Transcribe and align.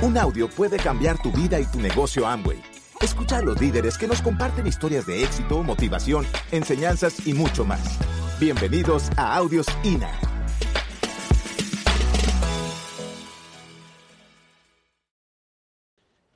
Un 0.00 0.16
audio 0.16 0.48
puede 0.48 0.76
cambiar 0.76 1.20
tu 1.20 1.32
vida 1.32 1.58
y 1.58 1.66
tu 1.66 1.80
negocio 1.80 2.24
Amway. 2.24 2.62
Escucha 3.00 3.38
a 3.38 3.42
los 3.42 3.60
líderes 3.60 3.98
que 3.98 4.06
nos 4.06 4.22
comparten 4.22 4.64
historias 4.64 5.06
de 5.06 5.24
éxito, 5.24 5.64
motivación, 5.64 6.24
enseñanzas 6.52 7.26
y 7.26 7.34
mucho 7.34 7.64
más. 7.64 7.98
Bienvenidos 8.38 9.10
a 9.16 9.34
Audios 9.34 9.66
INA. 9.82 10.08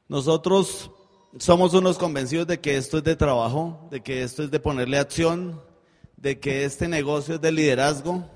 Nosotros 0.08 0.90
somos 1.38 1.72
unos 1.72 1.98
convencidos 1.98 2.48
de 2.48 2.58
que 2.58 2.76
esto 2.76 2.98
es 2.98 3.04
de 3.04 3.14
trabajo, 3.14 3.86
de 3.92 4.00
que 4.02 4.24
esto 4.24 4.42
es 4.42 4.50
de 4.50 4.58
ponerle 4.58 4.98
acción, 4.98 5.62
de 6.16 6.40
que 6.40 6.64
este 6.64 6.88
negocio 6.88 7.36
es 7.36 7.40
de 7.40 7.52
liderazgo 7.52 8.28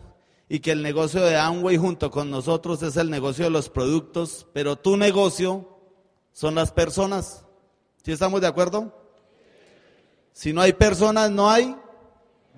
y 0.48 0.60
que 0.60 0.72
el 0.72 0.82
negocio 0.82 1.22
de 1.22 1.36
Amway 1.36 1.76
junto 1.76 2.10
con 2.10 2.30
nosotros 2.30 2.82
es 2.82 2.96
el 2.96 3.10
negocio 3.10 3.44
de 3.44 3.50
los 3.50 3.68
productos, 3.68 4.46
pero 4.52 4.76
tu 4.76 4.96
negocio 4.96 5.68
son 6.32 6.54
las 6.54 6.70
personas. 6.70 7.44
¿Sí 8.04 8.12
estamos 8.12 8.40
de 8.40 8.46
acuerdo? 8.46 8.92
Si 10.32 10.52
no 10.52 10.60
hay 10.60 10.72
personas, 10.72 11.30
no 11.30 11.50
hay 11.50 11.74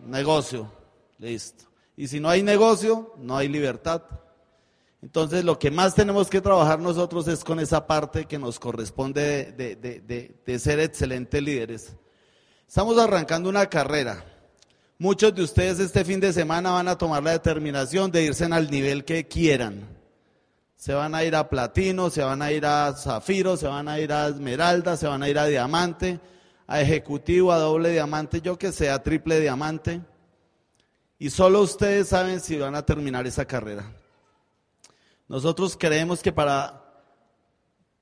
negocio. 0.04 0.70
Listo. 1.18 1.64
Y 1.96 2.08
si 2.08 2.20
no 2.20 2.28
hay 2.28 2.42
negocio, 2.42 3.14
no 3.16 3.36
hay 3.36 3.48
libertad. 3.48 4.02
Entonces 5.00 5.44
lo 5.44 5.58
que 5.58 5.70
más 5.70 5.94
tenemos 5.94 6.28
que 6.28 6.40
trabajar 6.40 6.80
nosotros 6.80 7.26
es 7.28 7.44
con 7.44 7.60
esa 7.60 7.86
parte 7.86 8.26
que 8.26 8.38
nos 8.38 8.58
corresponde 8.58 9.52
de, 9.52 9.76
de, 9.76 10.40
de 10.44 10.58
ser 10.58 10.80
excelentes 10.80 11.42
líderes. 11.42 11.96
Estamos 12.66 12.98
arrancando 12.98 13.48
una 13.48 13.66
carrera. 13.66 14.24
Muchos 15.00 15.32
de 15.32 15.44
ustedes 15.44 15.78
este 15.78 16.04
fin 16.04 16.18
de 16.18 16.32
semana 16.32 16.72
van 16.72 16.88
a 16.88 16.98
tomar 16.98 17.22
la 17.22 17.30
determinación 17.30 18.10
de 18.10 18.24
irse 18.24 18.44
al 18.46 18.68
nivel 18.68 19.04
que 19.04 19.28
quieran. 19.28 19.86
Se 20.74 20.92
van 20.92 21.14
a 21.14 21.22
ir 21.22 21.36
a 21.36 21.48
platino, 21.48 22.10
se 22.10 22.20
van 22.20 22.42
a 22.42 22.50
ir 22.50 22.66
a 22.66 22.92
zafiro, 22.94 23.56
se 23.56 23.68
van 23.68 23.86
a 23.86 24.00
ir 24.00 24.12
a 24.12 24.26
esmeralda, 24.26 24.96
se 24.96 25.06
van 25.06 25.22
a 25.22 25.28
ir 25.28 25.38
a 25.38 25.46
diamante, 25.46 26.18
a 26.66 26.80
ejecutivo, 26.80 27.52
a 27.52 27.58
doble 27.58 27.90
diamante, 27.90 28.40
yo 28.40 28.58
que 28.58 28.72
sea 28.72 29.00
triple 29.00 29.38
diamante. 29.38 30.00
Y 31.16 31.30
solo 31.30 31.60
ustedes 31.62 32.08
saben 32.08 32.40
si 32.40 32.58
van 32.58 32.74
a 32.74 32.84
terminar 32.84 33.24
esa 33.24 33.44
carrera. 33.44 33.94
Nosotros 35.28 35.76
creemos 35.78 36.24
que 36.24 36.32
para, 36.32 36.87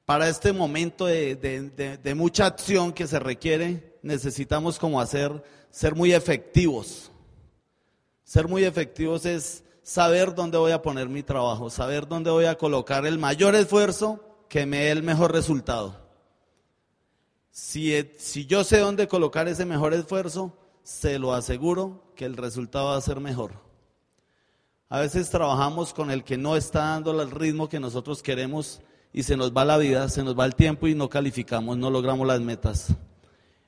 para 0.06 0.28
este 0.28 0.54
momento 0.54 1.04
de, 1.04 1.36
de, 1.36 1.98
de 1.98 2.14
mucha 2.14 2.46
acción 2.46 2.92
que 2.92 3.06
se 3.06 3.18
requiere, 3.18 3.98
necesitamos 4.02 4.78
como 4.78 5.00
hacer 5.00 5.42
ser 5.70 5.94
muy 5.94 6.14
efectivos. 6.14 7.10
Ser 8.24 8.48
muy 8.48 8.64
efectivos 8.64 9.26
es 9.26 9.62
saber 9.82 10.34
dónde 10.34 10.56
voy 10.56 10.72
a 10.72 10.80
poner 10.80 11.08
mi 11.08 11.22
trabajo, 11.22 11.68
saber 11.68 12.08
dónde 12.08 12.30
voy 12.30 12.46
a 12.46 12.56
colocar 12.56 13.04
el 13.04 13.18
mayor 13.18 13.54
esfuerzo 13.54 14.20
que 14.48 14.64
me 14.64 14.78
dé 14.78 14.90
el 14.92 15.02
mejor 15.02 15.32
resultado. 15.32 16.00
Si, 17.50 17.92
si 18.16 18.46
yo 18.46 18.64
sé 18.64 18.78
dónde 18.78 19.08
colocar 19.08 19.48
ese 19.48 19.66
mejor 19.66 19.92
esfuerzo, 19.92 20.56
se 20.82 21.18
lo 21.18 21.34
aseguro 21.34 22.12
que 22.14 22.24
el 22.24 22.36
resultado 22.36 22.86
va 22.86 22.96
a 22.96 23.00
ser 23.00 23.20
mejor. 23.20 23.52
A 24.88 25.00
veces 25.00 25.30
trabajamos 25.30 25.92
con 25.92 26.10
el 26.10 26.22
que 26.22 26.38
no 26.38 26.56
está 26.56 26.80
dando 26.80 27.20
el 27.20 27.30
ritmo 27.30 27.68
que 27.68 27.80
nosotros 27.80 28.22
queremos 28.22 28.80
y 29.12 29.22
se 29.22 29.36
nos 29.36 29.52
va 29.52 29.64
la 29.64 29.78
vida, 29.78 30.08
se 30.08 30.22
nos 30.22 30.38
va 30.38 30.44
el 30.44 30.54
tiempo 30.54 30.88
y 30.88 30.94
no 30.94 31.08
calificamos, 31.08 31.76
no 31.76 31.90
logramos 31.90 32.26
las 32.26 32.40
metas. 32.40 32.94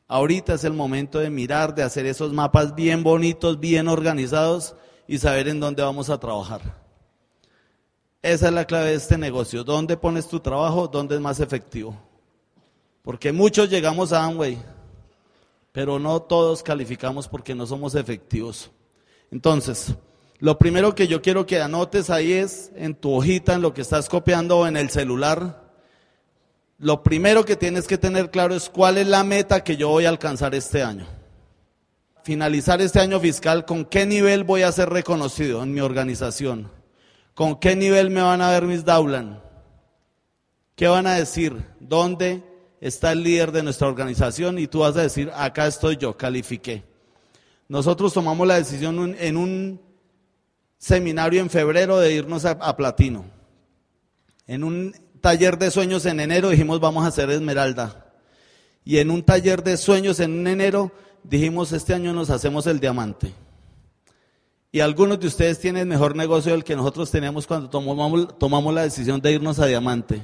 Ahorita 0.06 0.54
es 0.54 0.64
el 0.64 0.72
momento 0.72 1.18
de 1.18 1.30
mirar, 1.30 1.74
de 1.74 1.82
hacer 1.82 2.06
esos 2.06 2.32
mapas 2.32 2.74
bien 2.74 3.02
bonitos, 3.02 3.60
bien 3.60 3.88
organizados 3.88 4.74
y 5.06 5.18
saber 5.18 5.48
en 5.48 5.60
dónde 5.60 5.82
vamos 5.82 6.08
a 6.08 6.18
trabajar. 6.18 6.60
Esa 8.22 8.48
es 8.48 8.52
la 8.52 8.64
clave 8.64 8.90
de 8.90 8.94
este 8.94 9.18
negocio. 9.18 9.64
¿Dónde 9.64 9.96
pones 9.96 10.26
tu 10.28 10.40
trabajo? 10.40 10.88
¿Dónde 10.88 11.14
es 11.14 11.20
más 11.20 11.40
efectivo? 11.40 11.96
Porque 13.02 13.32
muchos 13.32 13.70
llegamos 13.70 14.12
a 14.12 14.24
Amway, 14.24 14.58
pero 15.72 15.98
no 15.98 16.20
todos 16.20 16.62
calificamos 16.62 17.28
porque 17.28 17.54
no 17.54 17.66
somos 17.66 17.94
efectivos. 17.94 18.70
Entonces, 19.30 19.94
lo 20.40 20.58
primero 20.58 20.94
que 20.94 21.08
yo 21.08 21.20
quiero 21.20 21.46
que 21.46 21.60
anotes 21.60 22.10
ahí 22.10 22.32
es 22.32 22.70
en 22.76 22.94
tu 22.94 23.12
hojita, 23.12 23.54
en 23.54 23.62
lo 23.62 23.74
que 23.74 23.82
estás 23.82 24.08
copiando 24.08 24.58
o 24.58 24.66
en 24.66 24.76
el 24.76 24.88
celular, 24.90 25.68
lo 26.78 27.02
primero 27.02 27.44
que 27.44 27.56
tienes 27.56 27.88
que 27.88 27.98
tener 27.98 28.30
claro 28.30 28.54
es 28.54 28.70
cuál 28.70 28.98
es 28.98 29.08
la 29.08 29.24
meta 29.24 29.64
que 29.64 29.76
yo 29.76 29.88
voy 29.88 30.04
a 30.04 30.10
alcanzar 30.10 30.54
este 30.54 30.82
año. 30.84 31.06
Finalizar 32.22 32.80
este 32.80 33.00
año 33.00 33.18
fiscal, 33.18 33.64
con 33.64 33.84
qué 33.84 34.06
nivel 34.06 34.44
voy 34.44 34.62
a 34.62 34.70
ser 34.70 34.90
reconocido 34.90 35.62
en 35.64 35.74
mi 35.74 35.80
organización. 35.80 36.70
Con 37.34 37.58
qué 37.58 37.74
nivel 37.74 38.10
me 38.10 38.22
van 38.22 38.40
a 38.40 38.50
ver 38.50 38.64
mis 38.64 38.84
Daulan. 38.84 39.42
¿Qué 40.76 40.86
van 40.86 41.08
a 41.08 41.14
decir? 41.14 41.64
¿Dónde 41.80 42.44
está 42.80 43.10
el 43.10 43.24
líder 43.24 43.50
de 43.50 43.64
nuestra 43.64 43.88
organización? 43.88 44.60
Y 44.60 44.68
tú 44.68 44.80
vas 44.80 44.96
a 44.96 45.02
decir, 45.02 45.32
acá 45.34 45.66
estoy 45.66 45.96
yo, 45.96 46.16
califiqué. 46.16 46.84
Nosotros 47.66 48.12
tomamos 48.12 48.46
la 48.46 48.54
decisión 48.54 49.16
en 49.18 49.36
un 49.36 49.87
seminario 50.78 51.40
en 51.40 51.50
febrero 51.50 51.98
de 51.98 52.12
irnos 52.14 52.44
a, 52.44 52.76
Platino. 52.76 53.24
En 54.46 54.64
un 54.64 54.94
taller 55.20 55.58
de 55.58 55.70
sueños 55.70 56.06
en 56.06 56.20
enero 56.20 56.50
dijimos 56.50 56.80
vamos 56.80 57.04
a 57.04 57.08
hacer 57.08 57.30
esmeralda. 57.30 58.06
Y 58.84 58.98
en 58.98 59.10
un 59.10 59.22
taller 59.22 59.62
de 59.62 59.76
sueños 59.76 60.20
en 60.20 60.46
enero 60.46 60.92
dijimos 61.24 61.72
este 61.72 61.94
año 61.94 62.12
nos 62.12 62.30
hacemos 62.30 62.66
el 62.66 62.80
diamante. 62.80 63.34
Y 64.70 64.80
algunos 64.80 65.18
de 65.18 65.26
ustedes 65.26 65.58
tienen 65.58 65.88
mejor 65.88 66.14
negocio 66.14 66.52
del 66.52 66.64
que 66.64 66.76
nosotros 66.76 67.10
teníamos 67.10 67.46
cuando 67.46 67.68
tomamos, 67.68 68.38
tomamos 68.38 68.72
la 68.72 68.82
decisión 68.82 69.20
de 69.20 69.32
irnos 69.32 69.58
a 69.58 69.66
diamante. 69.66 70.22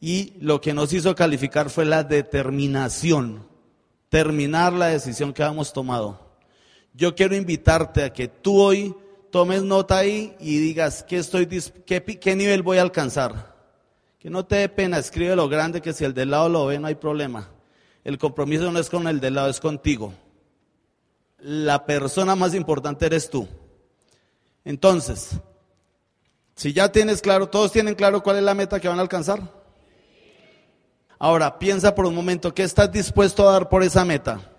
Y 0.00 0.32
lo 0.40 0.60
que 0.60 0.72
nos 0.72 0.92
hizo 0.92 1.14
calificar 1.14 1.68
fue 1.68 1.84
la 1.84 2.02
determinación, 2.02 3.44
terminar 4.08 4.72
la 4.72 4.86
decisión 4.86 5.32
que 5.32 5.42
habíamos 5.42 5.72
tomado. 5.72 6.30
Yo 6.94 7.14
quiero 7.14 7.36
invitarte 7.36 8.04
a 8.04 8.12
que 8.12 8.28
tú 8.28 8.60
hoy 8.60 8.94
tomes 9.30 9.62
nota 9.62 9.98
ahí 9.98 10.36
y 10.40 10.58
digas 10.58 11.02
qué, 11.02 11.18
estoy, 11.18 11.46
qué, 11.86 12.02
qué 12.02 12.36
nivel 12.36 12.62
voy 12.62 12.78
a 12.78 12.82
alcanzar. 12.82 13.56
Que 14.18 14.28
no 14.28 14.44
te 14.44 14.56
dé 14.56 14.68
pena, 14.68 14.98
escribe 14.98 15.34
lo 15.34 15.48
grande, 15.48 15.80
que 15.80 15.92
si 15.92 16.04
el 16.04 16.12
del 16.12 16.30
lado 16.30 16.48
lo 16.48 16.66
ve 16.66 16.78
no 16.78 16.88
hay 16.88 16.94
problema. 16.94 17.48
El 18.04 18.18
compromiso 18.18 18.70
no 18.70 18.78
es 18.78 18.90
con 18.90 19.06
el 19.08 19.20
del 19.20 19.34
lado, 19.34 19.48
es 19.48 19.60
contigo. 19.60 20.12
La 21.38 21.86
persona 21.86 22.36
más 22.36 22.54
importante 22.54 23.06
eres 23.06 23.30
tú. 23.30 23.48
Entonces, 24.64 25.30
si 26.54 26.72
ya 26.72 26.92
tienes 26.92 27.22
claro, 27.22 27.48
todos 27.48 27.72
tienen 27.72 27.94
claro 27.94 28.22
cuál 28.22 28.36
es 28.36 28.42
la 28.42 28.54
meta 28.54 28.80
que 28.80 28.88
van 28.88 28.98
a 28.98 29.02
alcanzar. 29.02 29.40
Ahora, 31.18 31.58
piensa 31.58 31.94
por 31.94 32.06
un 32.06 32.14
momento, 32.14 32.54
¿qué 32.54 32.62
estás 32.62 32.90
dispuesto 32.92 33.48
a 33.48 33.52
dar 33.52 33.68
por 33.68 33.82
esa 33.82 34.04
meta? 34.04 34.49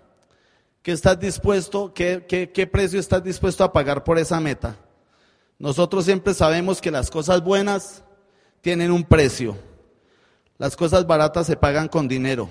¿Qué 0.82 0.90
estás 0.90 1.18
dispuesto, 1.20 1.94
qué, 1.94 2.26
qué, 2.28 2.50
qué 2.50 2.66
precio 2.66 2.98
estás 2.98 3.22
dispuesto 3.22 3.62
a 3.62 3.72
pagar 3.72 4.02
por 4.02 4.18
esa 4.18 4.40
meta? 4.40 4.76
Nosotros 5.56 6.04
siempre 6.04 6.34
sabemos 6.34 6.80
que 6.80 6.90
las 6.90 7.08
cosas 7.08 7.42
buenas 7.42 8.02
tienen 8.60 8.90
un 8.90 9.04
precio. 9.04 9.56
Las 10.58 10.74
cosas 10.76 11.06
baratas 11.06 11.46
se 11.46 11.56
pagan 11.56 11.86
con 11.86 12.08
dinero, 12.08 12.48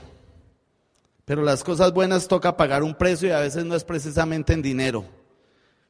pero 1.26 1.42
las 1.42 1.62
cosas 1.64 1.94
buenas 1.94 2.28
toca 2.28 2.56
pagar 2.56 2.84
un 2.84 2.96
precio 2.96 3.28
y 3.28 3.32
a 3.32 3.40
veces 3.40 3.66
no 3.66 3.76
es 3.76 3.84
precisamente 3.84 4.54
en 4.54 4.62
dinero. 4.62 5.04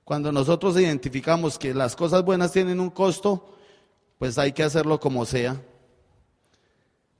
Cuando 0.03 0.31
nosotros 0.31 0.79
identificamos 0.79 1.59
que 1.59 1.75
las 1.75 1.95
cosas 1.95 2.23
buenas 2.23 2.51
tienen 2.51 2.79
un 2.79 2.89
costo, 2.89 3.55
pues 4.17 4.37
hay 4.39 4.51
que 4.51 4.63
hacerlo 4.63 4.99
como 4.99 5.25
sea. 5.25 5.61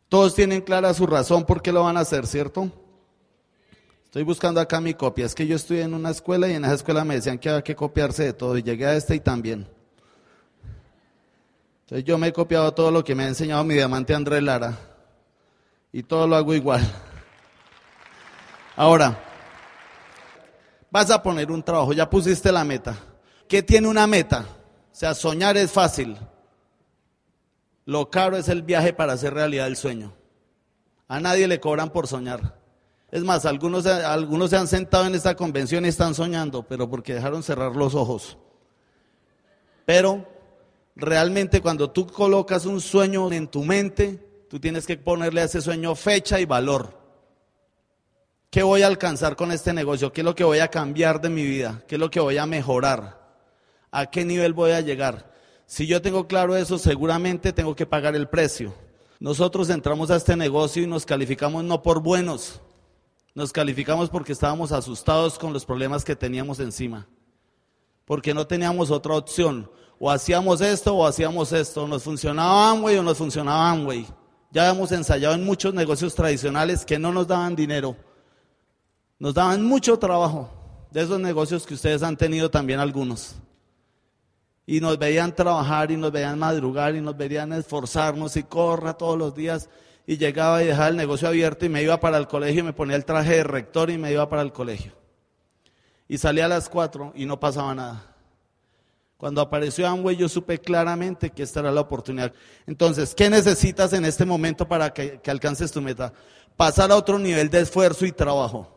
Todos 0.10 0.34
tienen 0.34 0.62
clara 0.62 0.94
su 0.96 1.06
razón 1.06 1.46
por 1.46 1.62
qué 1.62 1.72
lo 1.72 1.84
van 1.84 1.98
a 1.98 2.02
hacer, 2.02 2.26
¿cierto? 2.26 2.72
Estoy 4.12 4.24
buscando 4.24 4.60
acá 4.60 4.82
mi 4.82 4.94
copia. 4.94 5.26
Es 5.26 5.34
que 5.34 5.48
yo 5.48 5.56
estudié 5.56 5.84
en 5.84 5.94
una 5.94 6.10
escuela 6.10 6.46
y 6.50 6.54
en 6.54 6.66
esa 6.66 6.74
escuela 6.74 7.06
me 7.06 7.16
decían 7.16 7.40
que 7.40 7.48
había 7.48 7.64
que 7.64 7.78
copiarse 7.78 8.26
de 8.26 8.34
todo 8.34 8.58
y 8.58 8.62
llegué 8.62 8.86
a 8.86 8.94
este 8.94 9.16
y 9.16 9.22
también. 9.22 9.66
Entonces 11.84 12.04
yo 12.04 12.18
me 12.18 12.28
he 12.28 12.34
copiado 12.34 12.74
todo 12.74 12.92
lo 12.92 13.06
que 13.06 13.16
me 13.16 13.24
ha 13.24 13.30
enseñado 13.30 13.64
mi 13.64 13.74
diamante 13.74 14.14
Andrés 14.14 14.44
Lara 14.44 14.78
y 15.94 16.04
todo 16.04 16.28
lo 16.28 16.36
hago 16.36 16.54
igual. 16.54 16.82
Ahora, 18.76 19.18
vas 20.90 21.10
a 21.10 21.24
poner 21.24 21.50
un 21.50 21.64
trabajo, 21.64 21.94
ya 21.94 22.10
pusiste 22.10 22.52
la 22.52 22.66
meta. 22.66 22.98
¿Qué 23.48 23.64
tiene 23.64 23.88
una 23.88 24.08
meta? 24.08 24.46
O 24.92 24.94
sea, 24.94 25.14
soñar 25.14 25.56
es 25.56 25.72
fácil. 25.72 26.18
Lo 27.86 28.10
caro 28.10 28.36
es 28.36 28.50
el 28.50 28.62
viaje 28.62 28.92
para 28.92 29.14
hacer 29.14 29.34
realidad 29.34 29.68
el 29.68 29.78
sueño. 29.78 30.12
A 31.08 31.22
nadie 31.22 31.48
le 31.48 31.62
cobran 31.62 31.92
por 31.92 32.08
soñar. 32.08 32.61
Es 33.12 33.24
más, 33.24 33.46
algunos, 33.46 33.86
algunos 33.86 34.50
se 34.50 34.56
han 34.56 34.68
sentado 34.68 35.06
en 35.06 35.16
esta 35.16 35.36
convención 35.36 35.86
y 35.86 35.90
están 35.90 36.16
soñando, 36.16 36.64
pero 36.64 36.90
porque 36.90 37.14
dejaron 37.14 37.44
cerrar 37.44 37.76
los 37.76 37.94
ojos. 37.94 38.38
Pero 39.86 40.26
realmente 40.96 41.62
cuando 41.62 41.92
tú 41.92 42.08
colocas 42.08 42.66
un 42.66 42.80
sueño 42.80 43.30
en 43.34 43.50
tu 43.50 43.64
mente, 43.66 44.46
tú 44.50 44.62
tienes 44.62 44.88
que 44.88 44.96
ponerle 44.96 45.42
a 45.42 45.46
ese 45.46 45.60
sueño 45.60 45.94
fecha 45.96 46.40
y 46.40 46.46
valor. 46.46 46.98
¿Qué 48.50 48.64
voy 48.64 48.82
a 48.82 48.88
alcanzar 48.88 49.36
con 49.36 49.52
este 49.52 49.74
negocio? 49.74 50.14
¿Qué 50.14 50.22
es 50.22 50.26
lo 50.26 50.36
que 50.36 50.46
voy 50.46 50.60
a 50.60 50.70
cambiar 50.70 51.20
de 51.20 51.30
mi 51.30 51.44
vida? 51.44 51.84
¿Qué 51.88 51.96
es 51.96 52.00
lo 52.00 52.10
que 52.10 52.20
voy 52.22 52.38
a 52.38 52.46
mejorar? 52.46 53.20
¿A 53.92 54.06
qué 54.06 54.24
nivel 54.24 54.54
voy 54.54 54.72
a 54.72 54.82
llegar? 54.82 55.34
Si 55.66 55.86
yo 55.86 56.02
tengo 56.02 56.28
claro 56.28 56.56
eso, 56.56 56.78
seguramente 56.78 57.52
tengo 57.52 57.76
que 57.76 57.86
pagar 57.86 58.16
el 58.16 58.30
precio. 58.30 58.74
Nosotros 59.20 59.70
entramos 59.70 60.12
a 60.12 60.16
este 60.16 60.36
negocio 60.36 60.84
y 60.84 60.88
nos 60.88 61.06
calificamos 61.06 61.64
no 61.64 61.82
por 61.82 62.02
buenos, 62.02 62.62
nos 63.34 63.52
calificamos 63.52 64.10
porque 64.10 64.34
estábamos 64.34 64.72
asustados 64.72 65.40
con 65.40 65.54
los 65.54 65.66
problemas 65.66 66.04
que 66.04 66.16
teníamos 66.16 66.60
encima, 66.60 67.08
porque 68.06 68.34
no 68.34 68.46
teníamos 68.46 68.92
otra 68.92 69.16
opción. 69.16 69.70
O 70.04 70.10
hacíamos 70.10 70.62
esto 70.62 70.96
o 70.96 71.06
hacíamos 71.06 71.52
esto, 71.52 71.88
nos 71.88 72.02
funcionaba 72.04 72.72
Amway 72.72 72.98
o 72.98 73.04
nos 73.04 73.20
funcionaba 73.20 73.70
Amway. 73.70 74.08
Ya 74.50 74.70
hemos 74.70 74.92
ensayado 74.92 75.36
en 75.36 75.46
muchos 75.46 75.74
negocios 75.76 76.16
tradicionales 76.16 76.84
que 76.84 76.98
no 76.98 77.12
nos 77.12 77.28
daban 77.28 77.56
dinero, 77.56 77.96
nos 79.20 79.36
daban 79.36 79.64
mucho 79.64 80.00
trabajo, 80.00 80.50
de 80.90 81.04
esos 81.04 81.20
negocios 81.20 81.66
que 81.66 81.76
ustedes 81.76 82.04
han 82.04 82.18
tenido 82.18 82.50
también 82.50 82.80
algunos. 82.80 83.36
Y 84.66 84.80
nos 84.82 84.98
veían 84.98 85.36
trabajar 85.36 85.92
y 85.92 85.98
nos 85.98 86.12
veían 86.12 86.38
madrugar 86.38 86.96
y 86.96 87.02
nos 87.02 87.16
veían 87.16 87.54
esforzarnos 87.54 88.36
y 88.38 88.44
corra 88.44 88.94
todos 88.94 89.18
los 89.18 89.34
días 89.36 89.70
y 90.12 90.18
llegaba 90.18 90.62
y 90.62 90.66
dejaba 90.66 90.90
el 90.90 90.98
negocio 90.98 91.30
abierto 91.30 91.66
y 91.66 91.70
me 91.70 91.82
iba 91.82 91.98
para 92.02 92.18
el 92.18 92.28
colegio 92.28 92.60
y 92.60 92.64
me 92.64 92.74
ponía 92.74 92.98
el 92.98 93.06
traje 93.06 93.38
de 93.38 93.44
rector 93.46 93.90
y 93.90 93.98
me 93.98 94.12
iba 94.12 94.28
para 94.28 94.42
el 94.42 94.52
colegio. 94.52 94.92
Y 96.10 96.18
salía 96.18 96.48
a 96.48 96.50
las 96.50 96.68
cuatro 96.68 97.14
y 97.16 97.26
no 97.26 97.40
pasaba 97.40 97.74
nada. 97.74 98.14
Cuando 99.16 99.40
apareció 99.40 99.88
Amway 99.88 100.18
yo 100.18 100.28
supe 100.28 100.60
claramente 100.60 101.30
que 101.30 101.44
esta 101.44 101.62
era 101.62 101.72
la 101.72 101.80
oportunidad. 101.80 102.34
Entonces, 102.68 103.16
¿qué 103.16 103.30
necesitas 103.30 103.94
en 103.94 104.04
este 104.04 104.26
momento 104.26 104.68
para 104.68 104.94
que, 104.94 105.22
que 105.22 105.32
alcances 105.32 105.72
tu 105.72 105.82
meta? 105.82 106.12
Pasar 106.58 106.92
a 106.92 106.98
otro 106.98 107.18
nivel 107.18 107.50
de 107.50 107.62
esfuerzo 107.62 108.06
y 108.06 108.12
trabajo. 108.12 108.68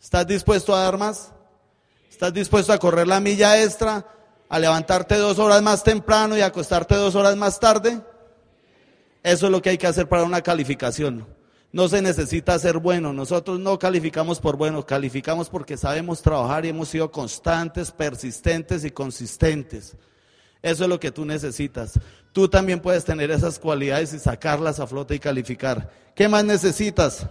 ¿Estás 0.00 0.26
dispuesto 0.26 0.74
a 0.74 0.80
dar 0.80 0.96
más? 0.96 1.30
¿Estás 2.10 2.32
dispuesto 2.32 2.72
a 2.72 2.78
correr 2.78 3.06
la 3.06 3.20
milla 3.20 3.62
extra? 3.62 4.06
a 4.48 4.58
levantarte 4.60 5.16
dos 5.16 5.38
horas 5.40 5.60
más 5.60 5.82
temprano 5.82 6.36
y 6.36 6.40
acostarte 6.40 6.94
dos 6.94 7.14
horas 7.16 7.36
más 7.36 7.60
tarde? 7.60 8.00
Eso 9.26 9.46
es 9.46 9.50
lo 9.52 9.60
que 9.60 9.70
hay 9.70 9.76
que 9.76 9.88
hacer 9.88 10.08
para 10.08 10.22
una 10.22 10.40
calificación. 10.40 11.26
No 11.72 11.88
se 11.88 12.00
necesita 12.00 12.56
ser 12.60 12.78
bueno. 12.78 13.12
Nosotros 13.12 13.58
no 13.58 13.76
calificamos 13.76 14.38
por 14.38 14.56
bueno, 14.56 14.86
calificamos 14.86 15.48
porque 15.50 15.76
sabemos 15.76 16.22
trabajar 16.22 16.64
y 16.64 16.68
hemos 16.68 16.90
sido 16.90 17.10
constantes, 17.10 17.90
persistentes 17.90 18.84
y 18.84 18.92
consistentes. 18.92 19.96
Eso 20.62 20.84
es 20.84 20.88
lo 20.88 21.00
que 21.00 21.10
tú 21.10 21.24
necesitas. 21.24 21.98
Tú 22.30 22.48
también 22.48 22.78
puedes 22.78 23.04
tener 23.04 23.32
esas 23.32 23.58
cualidades 23.58 24.14
y 24.14 24.20
sacarlas 24.20 24.78
a 24.78 24.86
flote 24.86 25.16
y 25.16 25.18
calificar. 25.18 25.90
¿Qué 26.14 26.28
más 26.28 26.44
necesitas? 26.44 27.26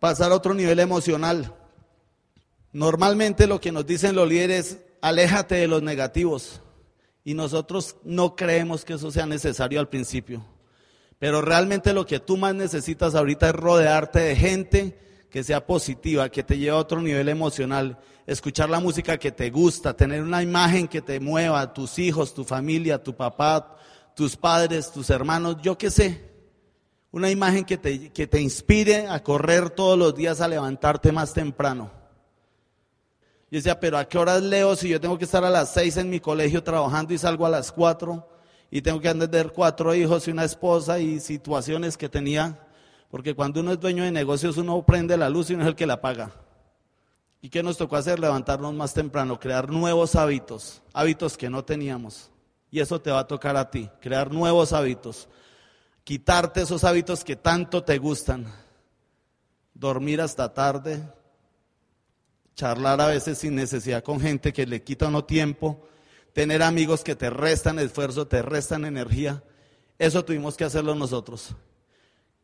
Pasar 0.00 0.32
a 0.32 0.34
otro 0.34 0.52
nivel 0.52 0.80
emocional. 0.80 1.54
Normalmente 2.74 3.46
lo 3.46 3.58
que 3.58 3.72
nos 3.72 3.86
dicen 3.86 4.16
los 4.16 4.28
líderes 4.28 4.80
aléjate 5.00 5.54
de 5.54 5.68
los 5.68 5.82
negativos. 5.82 6.60
Y 7.24 7.32
nosotros 7.32 7.96
no 8.04 8.36
creemos 8.36 8.84
que 8.84 8.92
eso 8.92 9.10
sea 9.10 9.24
necesario 9.24 9.80
al 9.80 9.88
principio. 9.88 10.44
Pero 11.18 11.42
realmente 11.42 11.92
lo 11.92 12.06
que 12.06 12.20
tú 12.20 12.36
más 12.36 12.54
necesitas 12.54 13.14
ahorita 13.14 13.48
es 13.48 13.54
rodearte 13.54 14.20
de 14.20 14.36
gente 14.36 14.98
que 15.30 15.42
sea 15.42 15.66
positiva, 15.66 16.28
que 16.28 16.42
te 16.42 16.56
lleve 16.56 16.70
a 16.70 16.76
otro 16.76 17.00
nivel 17.02 17.28
emocional, 17.28 17.98
escuchar 18.26 18.70
la 18.70 18.80
música 18.80 19.18
que 19.18 19.32
te 19.32 19.50
gusta, 19.50 19.94
tener 19.94 20.22
una 20.22 20.42
imagen 20.42 20.88
que 20.88 21.02
te 21.02 21.20
mueva, 21.20 21.72
tus 21.74 21.98
hijos, 21.98 22.32
tu 22.32 22.44
familia, 22.44 23.02
tu 23.02 23.14
papá, 23.14 23.76
tus 24.14 24.36
padres, 24.36 24.90
tus 24.90 25.10
hermanos, 25.10 25.56
yo 25.62 25.76
qué 25.76 25.90
sé. 25.90 26.28
Una 27.10 27.30
imagen 27.30 27.64
que 27.64 27.78
te, 27.78 28.12
que 28.12 28.26
te 28.26 28.40
inspire 28.40 29.06
a 29.08 29.22
correr 29.22 29.70
todos 29.70 29.98
los 29.98 30.14
días, 30.14 30.40
a 30.40 30.48
levantarte 30.48 31.10
más 31.10 31.32
temprano. 31.32 31.90
Yo 33.50 33.56
decía, 33.56 33.80
pero 33.80 33.96
¿a 33.96 34.06
qué 34.06 34.18
horas 34.18 34.42
leo 34.42 34.76
si 34.76 34.90
yo 34.90 35.00
tengo 35.00 35.16
que 35.18 35.24
estar 35.24 35.42
a 35.42 35.50
las 35.50 35.72
seis 35.72 35.96
en 35.96 36.10
mi 36.10 36.20
colegio 36.20 36.62
trabajando 36.62 37.14
y 37.14 37.18
salgo 37.18 37.46
a 37.46 37.50
las 37.50 37.72
cuatro 37.72 38.28
y 38.70 38.82
tengo 38.82 39.00
que 39.00 39.08
atender 39.08 39.52
cuatro 39.52 39.94
hijos 39.94 40.28
y 40.28 40.30
una 40.30 40.44
esposa 40.44 40.98
y 40.98 41.20
situaciones 41.20 41.96
que 41.96 42.08
tenía? 42.08 42.66
Porque 43.10 43.34
cuando 43.34 43.60
uno 43.60 43.72
es 43.72 43.80
dueño 43.80 44.04
de 44.04 44.12
negocios 44.12 44.56
uno 44.56 44.82
prende 44.84 45.16
la 45.16 45.30
luz 45.30 45.50
y 45.50 45.54
uno 45.54 45.62
es 45.62 45.68
el 45.68 45.74
que 45.74 45.86
la 45.86 46.00
paga. 46.00 46.32
¿Y 47.40 47.48
qué 47.50 47.62
nos 47.62 47.76
tocó 47.76 47.96
hacer? 47.96 48.18
Levantarnos 48.18 48.74
más 48.74 48.92
temprano, 48.92 49.38
crear 49.38 49.70
nuevos 49.70 50.16
hábitos, 50.16 50.82
hábitos 50.92 51.36
que 51.36 51.48
no 51.48 51.64
teníamos. 51.64 52.30
Y 52.70 52.80
eso 52.80 53.00
te 53.00 53.10
va 53.10 53.20
a 53.20 53.26
tocar 53.26 53.56
a 53.56 53.70
ti, 53.70 53.88
crear 54.00 54.32
nuevos 54.32 54.72
hábitos, 54.72 55.28
quitarte 56.04 56.62
esos 56.62 56.84
hábitos 56.84 57.24
que 57.24 57.36
tanto 57.36 57.82
te 57.82 57.96
gustan. 57.98 58.46
Dormir 59.72 60.20
hasta 60.20 60.52
tarde, 60.52 61.00
charlar 62.54 63.00
a 63.00 63.06
veces 63.06 63.38
sin 63.38 63.54
necesidad 63.54 64.02
con 64.02 64.20
gente 64.20 64.52
que 64.52 64.66
le 64.66 64.82
quita 64.82 65.06
uno 65.06 65.24
tiempo, 65.24 65.80
tener 66.32 66.62
amigos 66.62 67.04
que 67.04 67.16
te 67.16 67.30
restan 67.30 67.78
esfuerzo, 67.78 68.26
te 68.26 68.42
restan 68.42 68.84
energía. 68.84 69.42
Eso 69.98 70.24
tuvimos 70.24 70.56
que 70.56 70.64
hacerlo 70.64 70.94
nosotros. 70.94 71.54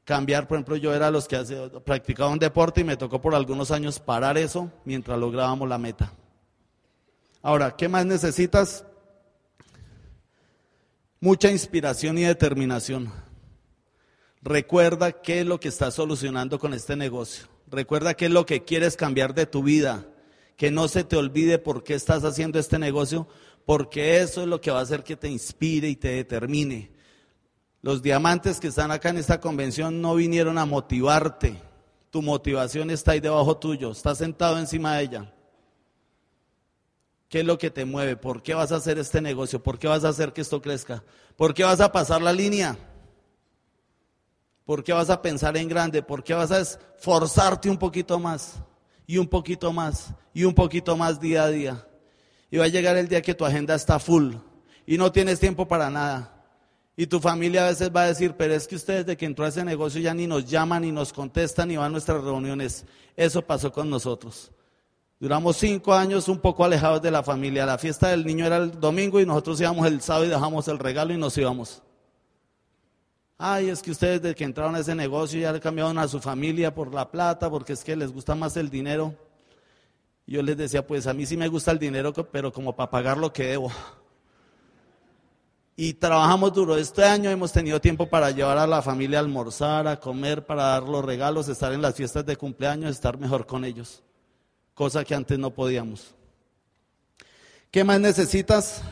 Cambiar, 0.04 0.46
por 0.46 0.56
ejemplo, 0.56 0.76
yo 0.76 0.94
era 0.94 1.10
los 1.10 1.26
que 1.26 1.38
practicaba 1.84 2.30
un 2.30 2.38
deporte 2.38 2.82
y 2.82 2.84
me 2.84 2.96
tocó 2.96 3.20
por 3.20 3.34
algunos 3.34 3.70
años 3.70 3.98
parar 3.98 4.36
eso 4.36 4.70
mientras 4.84 5.18
lográbamos 5.18 5.68
la 5.68 5.78
meta. 5.78 6.12
Ahora, 7.40 7.74
¿qué 7.76 7.88
más 7.88 8.04
necesitas? 8.04 8.84
Mucha 11.20 11.50
inspiración 11.50 12.18
y 12.18 12.24
determinación. 12.24 13.10
Recuerda 14.42 15.22
qué 15.22 15.40
es 15.40 15.46
lo 15.46 15.58
que 15.58 15.68
estás 15.68 15.94
solucionando 15.94 16.58
con 16.58 16.74
este 16.74 16.96
negocio. 16.96 17.46
Recuerda 17.66 18.12
qué 18.12 18.26
es 18.26 18.30
lo 18.30 18.44
que 18.44 18.62
quieres 18.62 18.96
cambiar 18.96 19.32
de 19.32 19.46
tu 19.46 19.62
vida. 19.62 20.06
Que 20.56 20.70
no 20.70 20.86
se 20.86 21.02
te 21.02 21.16
olvide 21.16 21.58
por 21.58 21.82
qué 21.82 21.94
estás 21.94 22.24
haciendo 22.24 22.58
este 22.58 22.78
negocio, 22.78 23.26
porque 23.64 24.20
eso 24.20 24.42
es 24.42 24.48
lo 24.48 24.60
que 24.60 24.70
va 24.70 24.80
a 24.80 24.82
hacer 24.82 25.02
que 25.02 25.16
te 25.16 25.28
inspire 25.28 25.88
y 25.88 25.96
te 25.96 26.08
determine. 26.08 26.90
Los 27.80 28.02
diamantes 28.02 28.60
que 28.60 28.68
están 28.68 28.90
acá 28.90 29.10
en 29.10 29.18
esta 29.18 29.40
convención 29.40 30.00
no 30.00 30.14
vinieron 30.14 30.58
a 30.58 30.66
motivarte. 30.66 31.60
Tu 32.10 32.22
motivación 32.22 32.90
está 32.90 33.12
ahí 33.12 33.20
debajo 33.20 33.56
tuyo, 33.56 33.90
estás 33.90 34.18
sentado 34.18 34.58
encima 34.58 34.96
de 34.96 35.02
ella. 35.02 35.34
¿Qué 37.28 37.40
es 37.40 37.46
lo 37.46 37.58
que 37.58 37.70
te 37.70 37.84
mueve? 37.84 38.16
¿Por 38.16 38.42
qué 38.42 38.54
vas 38.54 38.70
a 38.70 38.76
hacer 38.76 38.98
este 38.98 39.20
negocio? 39.20 39.62
¿Por 39.62 39.78
qué 39.78 39.88
vas 39.88 40.04
a 40.04 40.10
hacer 40.10 40.32
que 40.32 40.40
esto 40.40 40.62
crezca? 40.62 41.02
¿Por 41.36 41.52
qué 41.52 41.64
vas 41.64 41.80
a 41.80 41.90
pasar 41.90 42.22
la 42.22 42.32
línea? 42.32 42.78
¿Por 44.64 44.84
qué 44.84 44.92
vas 44.92 45.10
a 45.10 45.20
pensar 45.20 45.56
en 45.56 45.68
grande? 45.68 46.02
¿Por 46.02 46.22
qué 46.22 46.32
vas 46.32 46.50
a 46.52 46.60
esforzarte 46.60 47.68
un 47.68 47.76
poquito 47.76 48.18
más? 48.18 48.54
Y 49.06 49.18
un 49.18 49.26
poquito 49.26 49.72
más, 49.72 50.14
y 50.32 50.44
un 50.44 50.54
poquito 50.54 50.96
más 50.96 51.20
día 51.20 51.44
a 51.44 51.50
día. 51.50 51.86
Y 52.54 52.56
va 52.56 52.66
a 52.66 52.68
llegar 52.68 52.96
el 52.96 53.08
día 53.08 53.20
que 53.20 53.34
tu 53.34 53.44
agenda 53.44 53.74
está 53.74 53.98
full 53.98 54.36
y 54.86 54.96
no 54.96 55.10
tienes 55.10 55.40
tiempo 55.40 55.66
para 55.66 55.90
nada. 55.90 56.46
Y 56.96 57.08
tu 57.08 57.18
familia 57.18 57.66
a 57.66 57.70
veces 57.70 57.90
va 57.90 58.02
a 58.02 58.06
decir, 58.06 58.36
pero 58.38 58.54
es 58.54 58.68
que 58.68 58.76
ustedes 58.76 59.04
de 59.04 59.16
que 59.16 59.26
entró 59.26 59.44
a 59.44 59.48
ese 59.48 59.64
negocio 59.64 60.00
ya 60.00 60.14
ni 60.14 60.28
nos 60.28 60.48
llaman, 60.48 60.82
ni 60.82 60.92
nos 60.92 61.12
contestan, 61.12 61.66
ni 61.66 61.76
van 61.76 61.86
a 61.86 61.88
nuestras 61.88 62.22
reuniones. 62.22 62.84
Eso 63.16 63.42
pasó 63.42 63.72
con 63.72 63.90
nosotros. 63.90 64.52
Duramos 65.18 65.56
cinco 65.56 65.92
años 65.92 66.28
un 66.28 66.38
poco 66.38 66.64
alejados 66.64 67.02
de 67.02 67.10
la 67.10 67.24
familia. 67.24 67.66
La 67.66 67.76
fiesta 67.76 68.10
del 68.10 68.24
niño 68.24 68.46
era 68.46 68.58
el 68.58 68.78
domingo 68.78 69.20
y 69.20 69.26
nosotros 69.26 69.60
íbamos 69.60 69.84
el 69.88 70.00
sábado 70.00 70.26
y 70.26 70.28
dejamos 70.28 70.68
el 70.68 70.78
regalo 70.78 71.12
y 71.12 71.16
nos 71.16 71.36
íbamos. 71.36 71.82
Ay, 73.36 73.68
es 73.68 73.82
que 73.82 73.90
ustedes 73.90 74.22
desde 74.22 74.36
que 74.36 74.44
entraron 74.44 74.76
a 74.76 74.78
ese 74.78 74.94
negocio 74.94 75.40
ya 75.40 75.50
le 75.50 75.58
cambiaron 75.58 75.98
a 75.98 76.06
su 76.06 76.20
familia 76.20 76.72
por 76.72 76.94
la 76.94 77.10
plata, 77.10 77.50
porque 77.50 77.72
es 77.72 77.82
que 77.82 77.96
les 77.96 78.12
gusta 78.12 78.36
más 78.36 78.56
el 78.56 78.70
dinero. 78.70 79.12
Yo 80.26 80.42
les 80.42 80.56
decía, 80.56 80.86
pues 80.86 81.06
a 81.06 81.12
mí 81.12 81.26
sí 81.26 81.36
me 81.36 81.48
gusta 81.48 81.70
el 81.70 81.78
dinero, 81.78 82.12
pero 82.12 82.52
como 82.52 82.74
para 82.74 82.90
pagar 82.90 83.18
lo 83.18 83.32
que 83.32 83.44
debo. 83.44 83.70
Y 85.76 85.94
trabajamos 85.94 86.52
duro. 86.52 86.76
Este 86.76 87.04
año 87.04 87.30
hemos 87.30 87.52
tenido 87.52 87.80
tiempo 87.80 88.08
para 88.08 88.30
llevar 88.30 88.58
a 88.58 88.66
la 88.66 88.80
familia 88.80 89.18
a 89.18 89.22
almorzar, 89.22 89.88
a 89.88 89.98
comer, 89.98 90.46
para 90.46 90.62
dar 90.64 90.84
los 90.84 91.04
regalos, 91.04 91.48
estar 91.48 91.72
en 91.72 91.82
las 91.82 91.94
fiestas 91.94 92.24
de 92.24 92.36
cumpleaños, 92.36 92.92
estar 92.92 93.18
mejor 93.18 93.44
con 93.46 93.64
ellos. 93.64 94.02
Cosa 94.72 95.04
que 95.04 95.14
antes 95.14 95.38
no 95.38 95.50
podíamos. 95.50 96.14
¿Qué 97.70 97.82
más 97.82 98.00
necesitas? 98.00 98.82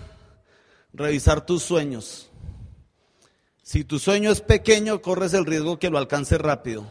Revisar 0.92 1.46
tus 1.46 1.62
sueños. 1.62 2.28
Si 3.62 3.84
tu 3.84 3.98
sueño 3.98 4.32
es 4.32 4.40
pequeño, 4.40 5.00
corres 5.00 5.34
el 5.34 5.46
riesgo 5.46 5.78
que 5.78 5.88
lo 5.88 5.98
alcances 5.98 6.40
rápido. 6.40 6.84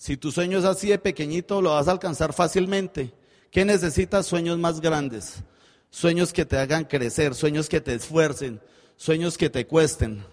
Si 0.00 0.16
tu 0.16 0.32
sueño 0.32 0.58
es 0.58 0.64
así 0.64 0.88
de 0.88 0.98
pequeñito, 0.98 1.60
lo 1.60 1.72
vas 1.72 1.86
a 1.86 1.90
alcanzar 1.90 2.32
fácilmente. 2.32 3.12
¿Qué 3.50 3.66
necesitas? 3.66 4.24
Sueños 4.24 4.56
más 4.56 4.80
grandes. 4.80 5.44
Sueños 5.90 6.32
que 6.32 6.46
te 6.46 6.56
hagan 6.56 6.84
crecer, 6.84 7.34
sueños 7.34 7.68
que 7.68 7.82
te 7.82 7.92
esfuercen, 7.92 8.62
sueños 8.96 9.36
que 9.36 9.50
te 9.50 9.66
cuesten. 9.66 10.24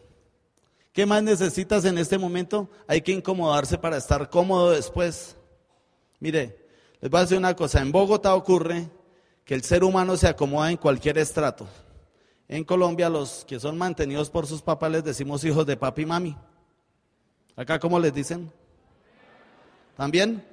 ¿Qué 0.93 1.05
más 1.05 1.21
necesitas 1.21 1.83
en 1.83 1.97
este 1.97 2.17
momento? 2.17 2.69
Hay 2.88 3.01
que 3.01 3.12
incomodarse 3.12 3.77
para 3.77 3.97
estar 3.97 4.29
cómodo 4.29 4.71
después. 4.71 5.36
Mire, 6.21 6.65
les 7.01 7.12
voy 7.12 7.17
a 7.17 7.24
decir 7.24 7.38
una 7.38 7.53
cosa. 7.53 7.81
En 7.81 7.91
Bogotá 7.91 8.36
ocurre 8.36 8.89
que 9.43 9.53
el 9.53 9.63
ser 9.65 9.83
humano 9.83 10.15
se 10.15 10.29
acomoda 10.29 10.71
en 10.71 10.77
cualquier 10.77 11.17
estrato. 11.17 11.67
En 12.47 12.63
Colombia 12.63 13.09
los 13.09 13.43
que 13.43 13.59
son 13.59 13.77
mantenidos 13.77 14.29
por 14.29 14.47
sus 14.47 14.62
papás 14.62 14.91
les 14.93 15.03
decimos 15.03 15.43
hijos 15.43 15.65
de 15.65 15.75
papi 15.75 16.03
y 16.03 16.05
mami. 16.05 16.38
Acá, 17.57 17.79
¿cómo 17.79 18.00
les 18.00 18.13
dicen? 18.13 18.50
¿También? 19.97 20.45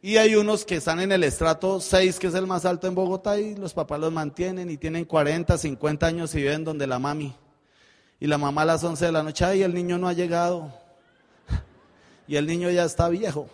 Y 0.00 0.16
hay 0.16 0.36
unos 0.36 0.64
que 0.64 0.76
están 0.76 1.00
en 1.00 1.12
el 1.12 1.22
estrato 1.22 1.80
6, 1.80 2.18
que 2.18 2.28
es 2.28 2.34
el 2.34 2.46
más 2.46 2.64
alto 2.64 2.86
en 2.86 2.94
Bogotá, 2.94 3.38
y 3.38 3.54
los 3.54 3.74
papás 3.74 4.00
los 4.00 4.10
mantienen 4.10 4.70
y 4.70 4.78
tienen 4.78 5.04
40, 5.04 5.58
50 5.58 6.06
años 6.06 6.34
y 6.34 6.38
viven 6.38 6.64
donde 6.64 6.86
la 6.86 6.98
mami. 6.98 7.34
Y 8.18 8.26
la 8.26 8.38
mamá 8.38 8.62
a 8.62 8.64
las 8.64 8.82
11 8.82 9.04
de 9.04 9.12
la 9.12 9.22
noche, 9.22 9.44
ay, 9.44 9.62
el 9.62 9.74
niño 9.74 9.98
no 9.98 10.08
ha 10.08 10.14
llegado. 10.14 10.72
Y 12.28 12.34
el 12.36 12.46
niño 12.46 12.70
ya 12.70 12.84
está 12.84 13.08
viejo. 13.08 13.48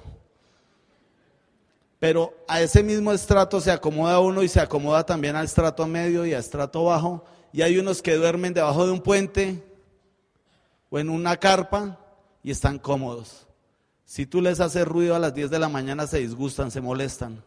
Pero 1.98 2.32
a 2.48 2.62
ese 2.62 2.82
mismo 2.82 3.12
estrato 3.12 3.60
se 3.60 3.70
acomoda 3.70 4.18
uno 4.20 4.42
y 4.42 4.48
se 4.48 4.60
acomoda 4.60 5.04
también 5.04 5.36
al 5.36 5.44
estrato 5.44 5.86
medio 5.86 6.24
y 6.24 6.32
al 6.32 6.40
estrato 6.40 6.84
bajo. 6.84 7.24
Y 7.52 7.62
hay 7.62 7.78
unos 7.78 8.00
que 8.00 8.14
duermen 8.14 8.54
debajo 8.54 8.86
de 8.86 8.92
un 8.92 9.00
puente 9.00 9.62
o 10.88 10.98
en 10.98 11.10
una 11.10 11.36
carpa 11.36 11.98
y 12.42 12.50
están 12.50 12.78
cómodos. 12.78 13.46
Si 14.12 14.26
tú 14.26 14.42
les 14.42 14.60
haces 14.60 14.86
ruido 14.86 15.16
a 15.16 15.18
las 15.18 15.32
10 15.32 15.48
de 15.48 15.58
la 15.58 15.70
mañana 15.70 16.06
se 16.06 16.18
disgustan, 16.18 16.70
se 16.70 16.82
molestan. 16.82 17.42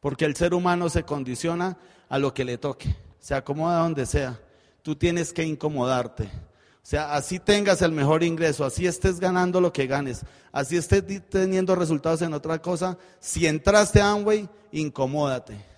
Porque 0.00 0.24
el 0.24 0.34
ser 0.34 0.54
humano 0.54 0.90
se 0.90 1.04
condiciona 1.04 1.78
a 2.08 2.18
lo 2.18 2.34
que 2.34 2.44
le 2.44 2.58
toque, 2.58 2.96
se 3.20 3.36
acomoda 3.36 3.78
donde 3.78 4.06
sea. 4.06 4.40
Tú 4.82 4.96
tienes 4.96 5.32
que 5.32 5.44
incomodarte. 5.44 6.24
O 6.24 6.30
sea, 6.82 7.14
así 7.14 7.38
tengas 7.38 7.80
el 7.82 7.92
mejor 7.92 8.24
ingreso, 8.24 8.64
así 8.64 8.88
estés 8.88 9.20
ganando 9.20 9.60
lo 9.60 9.72
que 9.72 9.86
ganes, 9.86 10.22
así 10.50 10.76
estés 10.76 11.04
teniendo 11.28 11.76
resultados 11.76 12.20
en 12.22 12.34
otra 12.34 12.60
cosa, 12.60 12.98
si 13.20 13.46
entraste 13.46 14.00
a 14.00 14.10
Amway, 14.10 14.48
incomódate. 14.72 15.73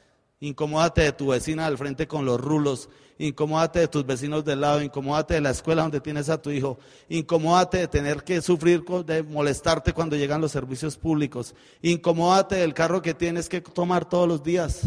Incomódate 0.46 1.02
de 1.02 1.12
tu 1.12 1.26
vecina 1.26 1.66
al 1.66 1.76
frente 1.76 2.06
con 2.06 2.24
los 2.24 2.40
rulos, 2.40 2.88
incomódate 3.18 3.80
de 3.80 3.88
tus 3.88 4.06
vecinos 4.06 4.44
del 4.44 4.60
lado, 4.60 4.80
incomódate 4.80 5.34
de 5.34 5.40
la 5.40 5.50
escuela 5.50 5.82
donde 5.82 6.00
tienes 6.00 6.28
a 6.28 6.40
tu 6.40 6.50
hijo, 6.50 6.78
incomódate 7.08 7.78
de 7.78 7.88
tener 7.88 8.22
que 8.22 8.40
sufrir, 8.40 8.84
de 8.84 9.24
molestarte 9.24 9.92
cuando 9.92 10.14
llegan 10.14 10.40
los 10.40 10.52
servicios 10.52 10.96
públicos, 10.96 11.52
incomódate 11.82 12.54
del 12.54 12.74
carro 12.74 13.02
que 13.02 13.12
tienes 13.12 13.48
que 13.48 13.60
tomar 13.60 14.08
todos 14.08 14.28
los 14.28 14.44
días, 14.44 14.82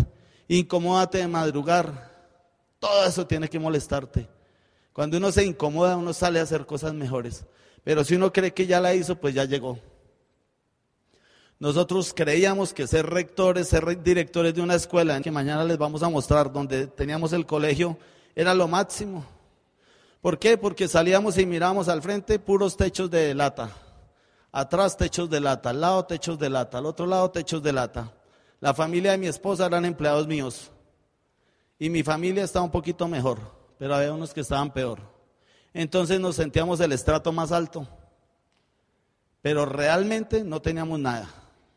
incomódate 0.47 1.17
de 1.17 1.27
madrugar. 1.27 2.09
Todo 2.79 3.05
eso 3.05 3.27
tiene 3.27 3.49
que 3.49 3.59
molestarte. 3.59 4.29
Cuando 4.93 5.17
uno 5.17 5.29
se 5.29 5.43
incomoda, 5.43 5.97
uno 5.97 6.13
sale 6.13 6.39
a 6.39 6.43
hacer 6.43 6.65
cosas 6.65 6.93
mejores. 6.93 7.43
Pero 7.83 8.05
si 8.05 8.15
uno 8.15 8.31
cree 8.31 8.53
que 8.53 8.65
ya 8.65 8.79
la 8.79 8.93
hizo, 8.93 9.17
pues 9.17 9.35
ya 9.35 9.43
llegó. 9.43 9.77
Nosotros 11.59 12.13
creíamos 12.15 12.73
que 12.73 12.87
ser 12.87 13.05
rectores, 13.05 13.67
ser 13.67 14.01
directores 14.01 14.53
de 14.55 14.61
una 14.61 14.75
escuela, 14.75 15.19
que 15.19 15.29
mañana 15.29 15.65
les 15.65 15.77
vamos 15.77 16.01
a 16.01 16.09
mostrar 16.09 16.51
donde 16.53 16.87
teníamos 16.87 17.33
el 17.33 17.45
colegio, 17.45 17.97
era 18.33 18.53
lo 18.53 18.69
máximo. 18.69 19.25
¿Por 20.21 20.39
qué? 20.39 20.57
Porque 20.57 20.87
salíamos 20.87 21.37
y 21.37 21.45
mirábamos 21.45 21.89
al 21.89 22.01
frente 22.01 22.39
puros 22.39 22.77
techos 22.77 23.11
de 23.11 23.35
lata. 23.35 23.71
Atrás 24.53 24.95
techos 24.95 25.29
de 25.29 25.41
lata, 25.41 25.71
al 25.71 25.81
lado 25.81 26.05
techos 26.05 26.39
de 26.39 26.49
lata, 26.49 26.77
al 26.77 26.85
otro 26.85 27.05
lado 27.05 27.29
techos 27.29 27.61
de 27.61 27.73
lata. 27.73 28.13
La 28.61 28.73
familia 28.73 29.11
de 29.11 29.17
mi 29.17 29.27
esposa 29.27 29.65
eran 29.65 29.83
empleados 29.83 30.27
míos. 30.27 30.71
Y 31.77 31.89
mi 31.89 32.03
familia 32.03 32.45
estaba 32.45 32.63
un 32.63 32.71
poquito 32.71 33.05
mejor, 33.09 33.39
pero 33.77 33.95
había 33.95 34.13
unos 34.13 34.33
que 34.33 34.41
estaban 34.41 34.71
peor. 34.71 34.99
Entonces 35.73 36.21
nos 36.21 36.37
sentíamos 36.37 36.79
el 36.79 36.93
estrato 36.93 37.33
más 37.33 37.51
alto. 37.51 37.85
Pero 39.41 39.65
realmente 39.65 40.43
no 40.43 40.61
teníamos 40.61 40.99
nada. 40.99 41.29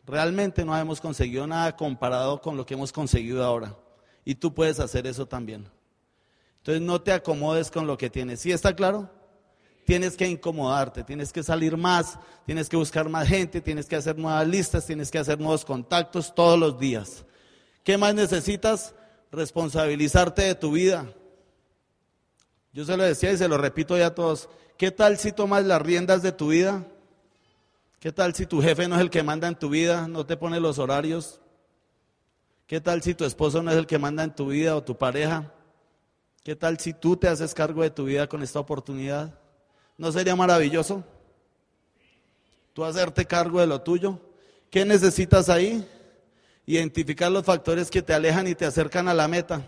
Realmente 0.05 0.65
no 0.65 0.77
hemos 0.77 1.01
conseguido 1.01 1.47
nada 1.47 1.77
comparado 1.77 2.41
con 2.41 2.57
lo 2.57 2.67
que 2.67 2.75
hemos 2.75 2.93
conseguido 2.93 3.45
ahora. 3.45 3.77
Y 4.25 4.35
tú 4.35 4.53
puedes 4.53 4.81
hacer 4.81 5.07
eso 5.07 5.27
también. 5.27 5.69
Entonces 6.59 6.83
no 6.83 7.01
te 7.01 7.13
acomodes 7.13 7.71
con 7.71 7.87
lo 7.87 7.97
que 7.97 8.11
tienes. 8.11 8.41
¿Sí 8.41 8.53
está 8.53 8.75
claro? 8.75 9.11
Tienes 9.85 10.17
que 10.17 10.29
incomodarte, 10.29 11.03
tienes 11.03 11.33
que 11.33 11.43
salir 11.43 11.77
más, 11.77 12.19
tienes 12.47 12.69
que 12.69 12.77
buscar 12.77 13.09
más 13.09 13.27
gente, 13.27 13.61
tienes 13.61 13.87
que 13.87 13.97
hacer 13.97 14.17
nuevas 14.17 14.47
listas, 14.47 14.87
tienes 14.87 15.11
que 15.11 15.19
hacer 15.19 15.41
nuevos 15.41 15.65
contactos 15.65 16.33
todos 16.35 16.59
los 16.59 16.79
días. 16.79 17.25
¿Qué 17.83 17.99
más 17.99 18.15
necesitas? 18.15 18.95
Responsabilizarte 19.33 20.43
de 20.43 20.55
tu 20.55 20.73
vida. 20.73 21.07
Yo 22.73 22.85
se 22.85 22.97
lo 22.97 23.03
decía 23.03 23.33
y 23.33 23.37
se 23.37 23.49
lo 23.49 23.59
repito 23.59 23.99
ya 23.99 24.07
a 24.07 24.15
todos. 24.15 24.49
¿Qué 24.79 24.93
tal 24.93 25.19
si 25.19 25.33
tomas 25.33 25.65
las 25.65 25.83
riendas 25.83 26.23
de 26.23 26.33
tu 26.33 26.49
vida? 26.49 26.87
¿Qué 28.03 28.11
tal 28.11 28.35
si 28.35 28.47
tu 28.47 28.61
jefe 28.61 28.89
no 28.89 28.97
es 28.97 29.01
el 29.01 29.11
que 29.11 29.23
manda 29.23 29.47
en 29.47 29.55
tu 29.55 29.69
vida, 29.69 30.09
no 30.09 30.27
te 30.27 30.37
pone 30.37 30.59
los 30.59 30.81
horarios? 30.81 31.41
¿Qué 32.67 32.81
tal 32.81 33.01
si 33.01 33.15
tu 33.15 33.25
esposo 33.25 33.63
no 33.63 33.71
es 33.71 33.77
el 33.77 33.87
que 33.87 33.97
manda 33.97 34.25
en 34.25 34.35
tu 34.35 34.49
vida 34.49 34.75
o 34.75 34.83
tu 34.83 34.99
pareja? 34.99 35.53
¿Qué 36.43 36.57
tal 36.57 36.81
si 36.81 36.95
tú 36.95 37.17
te 37.17 37.29
haces 37.29 37.55
cargo 37.55 37.81
de 37.81 37.91
tu 37.91 38.07
vida 38.07 38.27
con 38.27 38.43
esta 38.43 38.59
oportunidad? 38.59 39.39
¿No 39.97 40.11
sería 40.11 40.35
maravilloso? 40.35 41.05
Tú 42.73 42.85
hacerte 42.85 43.25
cargo 43.25 43.61
de 43.61 43.69
lo 43.69 43.83
tuyo. 43.83 44.19
¿Qué 44.69 44.85
necesitas 44.85 45.49
ahí? 45.49 45.89
Identificar 46.67 47.31
los 47.31 47.45
factores 47.45 47.89
que 47.89 48.03
te 48.03 48.15
alejan 48.15 48.49
y 48.49 48.57
te 48.57 48.67
acercan 48.67 49.07
a 49.07 49.15
la 49.15 49.29
meta. 49.29 49.63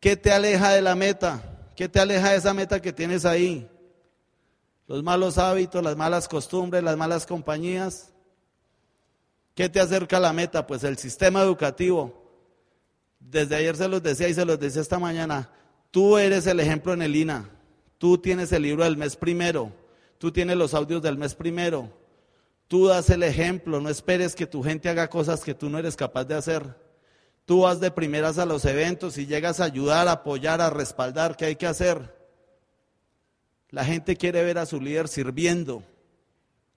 ¿Qué 0.00 0.16
te 0.16 0.32
aleja 0.32 0.70
de 0.70 0.82
la 0.82 0.96
meta? 0.96 1.40
¿Qué 1.76 1.88
te 1.88 2.00
aleja 2.00 2.30
de 2.30 2.38
esa 2.38 2.52
meta 2.54 2.82
que 2.82 2.92
tienes 2.92 3.24
ahí? 3.24 3.70
Los 4.90 5.04
malos 5.04 5.38
hábitos, 5.38 5.84
las 5.84 5.96
malas 5.96 6.26
costumbres, 6.26 6.82
las 6.82 6.96
malas 6.96 7.24
compañías. 7.24 8.10
¿Qué 9.54 9.68
te 9.68 9.78
acerca 9.78 10.16
a 10.16 10.20
la 10.20 10.32
meta? 10.32 10.66
Pues 10.66 10.82
el 10.82 10.98
sistema 10.98 11.42
educativo. 11.42 12.12
Desde 13.20 13.54
ayer 13.54 13.76
se 13.76 13.86
los 13.86 14.02
decía 14.02 14.28
y 14.28 14.34
se 14.34 14.44
los 14.44 14.58
decía 14.58 14.82
esta 14.82 14.98
mañana. 14.98 15.48
Tú 15.92 16.18
eres 16.18 16.44
el 16.48 16.58
ejemplo 16.58 16.92
en 16.92 17.02
el 17.02 17.14
INA. 17.14 17.48
Tú 17.98 18.18
tienes 18.18 18.50
el 18.50 18.62
libro 18.62 18.82
del 18.82 18.96
mes 18.96 19.14
primero. 19.14 19.70
Tú 20.18 20.32
tienes 20.32 20.56
los 20.56 20.74
audios 20.74 21.00
del 21.02 21.16
mes 21.16 21.36
primero. 21.36 21.88
Tú 22.66 22.88
das 22.88 23.10
el 23.10 23.22
ejemplo. 23.22 23.80
No 23.80 23.90
esperes 23.90 24.34
que 24.34 24.48
tu 24.48 24.60
gente 24.60 24.88
haga 24.88 25.08
cosas 25.08 25.44
que 25.44 25.54
tú 25.54 25.70
no 25.70 25.78
eres 25.78 25.94
capaz 25.94 26.24
de 26.24 26.34
hacer. 26.34 26.66
Tú 27.44 27.60
vas 27.60 27.78
de 27.78 27.92
primeras 27.92 28.38
a 28.38 28.44
los 28.44 28.64
eventos 28.64 29.18
y 29.18 29.26
llegas 29.26 29.60
a 29.60 29.66
ayudar, 29.66 30.08
a 30.08 30.12
apoyar, 30.12 30.60
a 30.60 30.68
respaldar. 30.68 31.36
¿Qué 31.36 31.44
hay 31.44 31.54
que 31.54 31.68
hacer? 31.68 32.19
La 33.70 33.84
gente 33.84 34.16
quiere 34.16 34.42
ver 34.42 34.58
a 34.58 34.66
su 34.66 34.80
líder 34.80 35.08
sirviendo, 35.08 35.82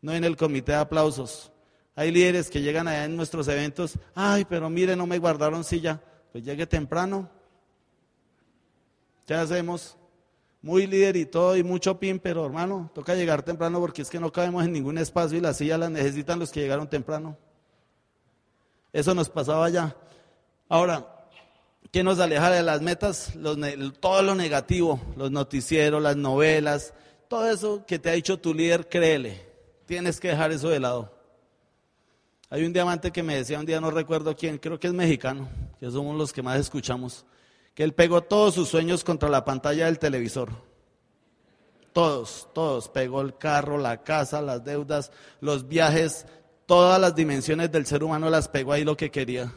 no 0.02 0.14
en 0.14 0.24
el 0.24 0.38
comité 0.38 0.74
de 0.74 0.80
aplausos. 0.80 1.52
Hay 1.96 2.12
líderes 2.12 2.50
que 2.50 2.62
llegan 2.62 2.88
allá 2.88 3.06
en 3.06 3.16
nuestros 3.16 3.48
eventos, 3.48 3.98
ay, 4.16 4.46
pero 4.46 4.70
mire, 4.70 4.96
no 4.96 5.08
me 5.08 5.20
guardaron 5.20 5.64
silla. 5.64 6.02
Pues 6.32 6.44
llegue 6.44 6.66
temprano. 6.66 7.30
¿Qué 9.26 9.34
hacemos? 9.34 9.96
Muy 10.62 10.88
líder 10.88 11.16
y 11.16 11.26
todo 11.26 11.56
y 11.56 11.64
mucho 11.64 12.00
pin, 12.00 12.20
pero 12.20 12.46
hermano, 12.46 12.90
toca 12.94 13.16
llegar 13.16 13.44
temprano 13.44 13.80
porque 13.80 14.02
es 14.02 14.10
que 14.10 14.20
no 14.20 14.32
cabemos 14.32 14.64
en 14.64 14.72
ningún 14.72 14.98
espacio 14.98 15.38
y 15.38 15.42
las 15.42 15.58
sillas 15.58 15.80
las 15.80 15.92
necesitan 15.92 16.40
los 16.40 16.52
que 16.52 16.62
llegaron 16.62 16.90
temprano. 16.90 17.38
Eso 18.92 19.14
nos 19.14 19.30
pasaba 19.30 19.66
allá. 19.66 19.96
Ahora, 20.70 21.13
¿Qué 21.94 22.04
nos 22.04 22.20
aleja 22.20 22.50
de 22.50 22.64
las 22.64 22.82
metas? 22.82 23.34
todo 24.00 24.24
lo 24.24 24.34
negativo, 24.34 25.00
los 25.16 25.30
noticieros, 25.30 26.02
las 26.02 26.16
novelas, 26.16 26.92
todo 27.28 27.48
eso 27.48 27.86
que 27.86 28.00
te 28.00 28.10
ha 28.10 28.14
dicho 28.14 28.40
tu 28.40 28.52
líder, 28.52 28.90
créele. 28.90 29.46
Tienes 29.86 30.20
que 30.20 30.30
dejar 30.30 30.52
eso 30.52 30.70
de 30.70 30.80
lado. 30.80 31.16
Hay 32.50 32.64
un 32.64 32.74
diamante 32.74 33.12
que 33.12 33.22
me 33.22 33.36
decía 33.36 33.60
un 33.60 33.68
día, 33.68 33.80
no 33.80 33.92
recuerdo 33.92 34.36
quién, 34.36 34.58
creo 34.58 34.80
que 34.80 34.88
es 34.88 34.94
mexicano, 34.94 35.48
que 35.80 35.92
somos 35.92 36.18
los 36.18 36.34
que 36.34 36.42
más 36.42 36.60
escuchamos, 36.60 37.28
que 37.76 37.84
él 37.84 37.94
pegó 37.94 38.22
todos 38.22 38.56
sus 38.56 38.70
sueños 38.70 39.04
contra 39.04 39.30
la 39.30 39.46
pantalla 39.46 39.86
del 39.86 40.00
televisor. 40.00 40.50
Todos, 41.94 42.50
todos. 42.56 42.90
Pegó 42.90 43.22
el 43.22 43.38
carro, 43.38 43.78
la 43.78 44.02
casa, 44.02 44.42
las 44.42 44.64
deudas, 44.64 45.12
los 45.42 45.68
viajes, 45.68 46.26
todas 46.66 47.00
las 47.00 47.14
dimensiones 47.14 47.72
del 47.72 47.86
ser 47.86 48.04
humano 48.04 48.32
las 48.32 48.48
pegó 48.48 48.74
ahí 48.74 48.84
lo 48.84 48.98
que 48.98 49.12
quería 49.12 49.54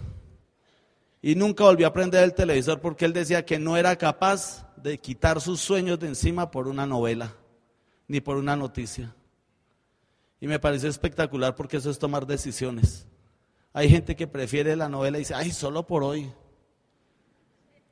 y 1.23 1.35
nunca 1.35 1.65
volvió 1.65 1.87
a 1.87 1.93
prender 1.93 2.25
el 2.25 2.35
televisor 2.35 2.81
porque 2.81 3.05
él 3.05 3.13
decía 3.13 3.45
que 3.45 3.59
no 3.59 3.77
era 3.77 3.97
capaz 3.97 4.67
de 4.77 4.99
quitar 4.99 5.41
sus 5.41 5.61
sueños 5.61 5.99
de 5.99 6.09
encima 6.09 6.51
por 6.51 6.69
una 6.69 6.87
novela 6.87 7.35
ni 8.09 8.21
por 8.21 8.37
una 8.37 8.57
noticia. 8.57 9.15
Y 10.41 10.47
me 10.47 10.59
pareció 10.59 10.89
espectacular 10.89 11.55
porque 11.55 11.79
eso 11.79 11.91
es 11.91 11.99
tomar 11.99 12.27
decisiones. 12.27 13.07
Hay 13.73 13.89
gente 13.89 14.17
que 14.17 14.27
prefiere 14.27 14.77
la 14.77 14.89
novela 14.89 15.19
y 15.19 15.23
dice, 15.23 15.35
ay, 15.35 15.51
solo 15.51 15.87
por 15.87 16.03
hoy. 16.03 16.33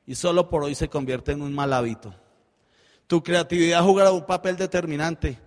Y 0.06 0.14
solo 0.14 0.48
por 0.48 0.62
hoy 0.62 0.74
se 0.74 0.88
convierte 0.88 1.32
en 1.32 1.42
un 1.42 1.54
mal 1.54 1.72
hábito. 1.72 2.14
Tu 3.06 3.22
creatividad 3.22 3.82
jugará 3.82 4.12
un 4.12 4.24
papel 4.24 4.56
determinante. 4.56 5.38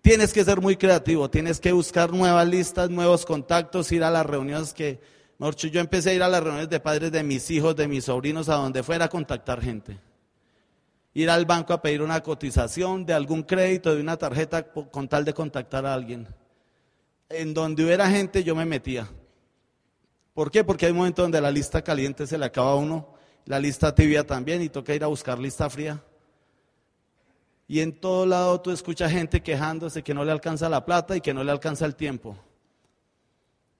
Tienes 0.00 0.32
que 0.32 0.44
ser 0.44 0.60
muy 0.60 0.76
creativo, 0.76 1.30
tienes 1.30 1.60
que 1.60 1.72
buscar 1.72 2.12
nuevas 2.12 2.46
listas, 2.48 2.90
nuevos 2.90 3.24
contactos, 3.24 3.92
ir 3.92 4.02
a 4.02 4.10
las 4.10 4.26
reuniones 4.26 4.74
que 4.74 5.00
yo 5.50 5.80
empecé 5.80 6.10
a 6.10 6.14
ir 6.14 6.22
a 6.22 6.28
las 6.28 6.42
reuniones 6.42 6.70
de 6.70 6.78
padres 6.78 7.10
de 7.10 7.22
mis 7.24 7.50
hijos, 7.50 7.74
de 7.74 7.88
mis 7.88 8.04
sobrinos, 8.04 8.48
a 8.48 8.54
donde 8.54 8.82
fuera 8.82 9.06
a 9.06 9.08
contactar 9.08 9.60
gente. 9.60 9.98
Ir 11.14 11.28
al 11.28 11.44
banco 11.46 11.72
a 11.72 11.82
pedir 11.82 12.00
una 12.00 12.22
cotización 12.22 13.04
de 13.04 13.12
algún 13.12 13.42
crédito, 13.42 13.94
de 13.94 14.00
una 14.00 14.16
tarjeta, 14.16 14.62
con 14.62 15.08
tal 15.08 15.24
de 15.24 15.34
contactar 15.34 15.84
a 15.84 15.94
alguien. 15.94 16.28
En 17.28 17.52
donde 17.52 17.84
hubiera 17.84 18.08
gente, 18.08 18.44
yo 18.44 18.54
me 18.54 18.64
metía. 18.64 19.08
¿Por 20.32 20.50
qué? 20.50 20.62
Porque 20.62 20.86
hay 20.86 20.92
un 20.92 20.98
momento 20.98 21.22
donde 21.22 21.40
la 21.40 21.50
lista 21.50 21.82
caliente 21.82 22.26
se 22.26 22.38
le 22.38 22.46
acaba 22.46 22.70
a 22.70 22.76
uno, 22.76 23.12
la 23.44 23.58
lista 23.58 23.94
tibia 23.94 24.24
también, 24.24 24.62
y 24.62 24.68
toca 24.68 24.94
ir 24.94 25.02
a 25.02 25.08
buscar 25.08 25.38
lista 25.38 25.68
fría. 25.68 26.02
Y 27.66 27.80
en 27.80 27.98
todo 27.98 28.26
lado 28.26 28.60
tú 28.60 28.70
escuchas 28.70 29.10
gente 29.10 29.42
quejándose 29.42 30.02
que 30.02 30.14
no 30.14 30.24
le 30.24 30.30
alcanza 30.30 30.68
la 30.68 30.84
plata 30.84 31.16
y 31.16 31.20
que 31.20 31.34
no 31.34 31.42
le 31.42 31.50
alcanza 31.50 31.84
el 31.84 31.96
tiempo. 31.96 32.36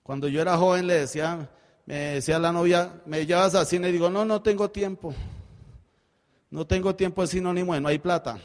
Cuando 0.03 0.27
yo 0.27 0.41
era 0.41 0.57
joven 0.57 0.85
le 0.85 0.95
decía, 0.95 1.49
me 1.85 1.95
decía 1.95 2.37
la 2.37 2.51
novia, 2.51 3.01
¿me 3.05 3.25
llevas 3.25 3.55
al 3.55 3.65
cine? 3.65 3.89
Y 3.89 3.93
digo, 3.93 4.09
no, 4.09 4.25
no 4.25 4.41
tengo 4.41 4.69
tiempo. 4.69 5.15
No 6.51 6.67
tengo 6.67 6.95
tiempo 6.95 7.23
es 7.23 7.31
sinónimo 7.31 7.73
de 7.73 7.81
no 7.81 7.87
hay 7.87 7.99
plata. 7.99 8.37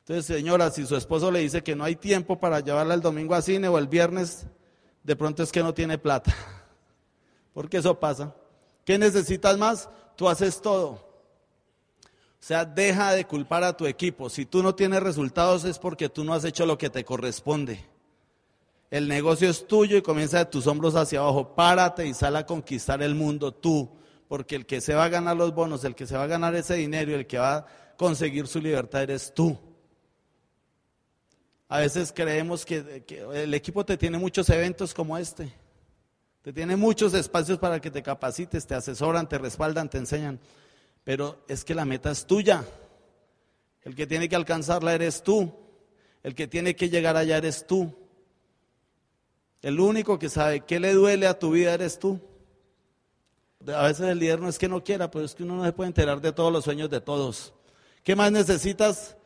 Entonces, 0.00 0.24
señora, 0.24 0.70
si 0.70 0.86
su 0.86 0.96
esposo 0.96 1.30
le 1.30 1.40
dice 1.40 1.62
que 1.62 1.76
no 1.76 1.84
hay 1.84 1.94
tiempo 1.94 2.40
para 2.40 2.60
llevarla 2.60 2.94
el 2.94 3.02
domingo 3.02 3.34
a 3.34 3.42
cine 3.42 3.68
o 3.68 3.76
el 3.76 3.86
viernes, 3.86 4.46
de 5.04 5.14
pronto 5.14 5.42
es 5.42 5.52
que 5.52 5.62
no 5.62 5.74
tiene 5.74 5.98
plata. 5.98 6.34
Porque 7.52 7.76
eso 7.76 8.00
pasa. 8.00 8.34
¿Qué 8.84 8.98
necesitas 8.98 9.58
más? 9.58 9.90
Tú 10.16 10.28
haces 10.28 10.62
todo. 10.62 11.06
O 12.40 12.44
sea, 12.48 12.64
deja 12.64 13.12
de 13.12 13.26
culpar 13.26 13.62
a 13.64 13.76
tu 13.76 13.86
equipo. 13.86 14.30
Si 14.30 14.46
tú 14.46 14.62
no 14.62 14.74
tienes 14.74 15.02
resultados 15.02 15.64
es 15.64 15.78
porque 15.78 16.08
tú 16.08 16.24
no 16.24 16.32
has 16.32 16.44
hecho 16.44 16.64
lo 16.64 16.78
que 16.78 16.88
te 16.88 17.04
corresponde. 17.04 17.84
El 18.90 19.08
negocio 19.08 19.50
es 19.50 19.66
tuyo 19.66 19.96
y 19.96 20.02
comienza 20.02 20.38
de 20.38 20.46
tus 20.46 20.66
hombros 20.66 20.94
hacia 20.94 21.20
abajo. 21.20 21.54
Párate 21.54 22.06
y 22.06 22.14
sal 22.14 22.36
a 22.36 22.46
conquistar 22.46 23.02
el 23.02 23.14
mundo 23.14 23.52
tú 23.52 23.98
porque 24.28 24.56
el 24.56 24.66
que 24.66 24.80
se 24.80 24.94
va 24.94 25.04
a 25.04 25.08
ganar 25.08 25.36
los 25.36 25.54
bonos, 25.54 25.82
el 25.84 25.94
que 25.94 26.06
se 26.06 26.16
va 26.16 26.24
a 26.24 26.28
ganar 26.28 26.54
ese 26.54 26.74
dinero 26.74 27.14
el 27.14 27.26
que 27.26 27.38
va 27.38 27.56
a 27.56 27.66
conseguir 27.96 28.46
su 28.46 28.60
libertad 28.60 29.02
eres 29.02 29.32
tú. 29.34 29.58
A 31.68 31.80
veces 31.80 32.12
creemos 32.14 32.64
que, 32.64 33.04
el 33.34 33.54
equipo 33.54 33.84
te 33.84 33.96
tiene 33.96 34.18
muchos 34.18 34.48
eventos 34.50 34.94
como 34.94 35.18
este. 35.18 35.50
Te 36.42 36.52
tiene 36.52 36.76
muchos 36.76 37.12
espacios 37.14 37.58
para 37.58 37.80
que 37.80 37.90
te 37.90 38.02
capacites, 38.02 38.66
te 38.66 38.74
asesoran, 38.74 39.28
te 39.28 39.38
respaldan, 39.38 39.90
te 39.90 39.98
enseñan. 39.98 40.38
Pero 41.04 41.44
es 41.48 41.64
que 41.64 41.74
la 41.74 41.84
meta 41.84 42.10
es 42.10 42.26
tuya. 42.26 42.64
El 43.82 43.94
que 43.94 44.06
tiene 44.06 44.28
que 44.28 44.36
alcanzarla 44.36 44.94
eres 44.94 45.22
tú. 45.22 45.52
El 46.22 46.34
que 46.34 46.46
tiene 46.46 46.76
que 46.76 46.88
llegar 46.88 47.16
allá 47.16 47.38
eres 47.38 47.66
tú. 47.66 47.94
El 49.62 49.80
único 49.80 50.18
que 50.18 50.28
sabe 50.28 50.60
qué 50.60 50.78
le 50.78 50.92
duele 50.92 51.26
a 51.26 51.38
tu 51.38 51.50
vida 51.50 51.74
eres 51.74 51.98
tú. 51.98 52.20
A 53.66 53.82
veces 53.82 54.06
el 54.08 54.18
líder 54.18 54.40
no 54.40 54.48
es 54.48 54.58
que 54.58 54.68
no 54.68 54.84
quiera, 54.84 55.10
pero 55.10 55.24
es 55.24 55.34
que 55.34 55.42
uno 55.42 55.56
no 55.56 55.64
se 55.64 55.72
puede 55.72 55.88
enterar 55.88 56.20
de 56.20 56.32
todos 56.32 56.52
los 56.52 56.64
sueños 56.64 56.88
de 56.90 57.00
todos. 57.00 57.52
¿Qué 58.04 58.14
más 58.14 58.30
necesitas? 58.30 59.16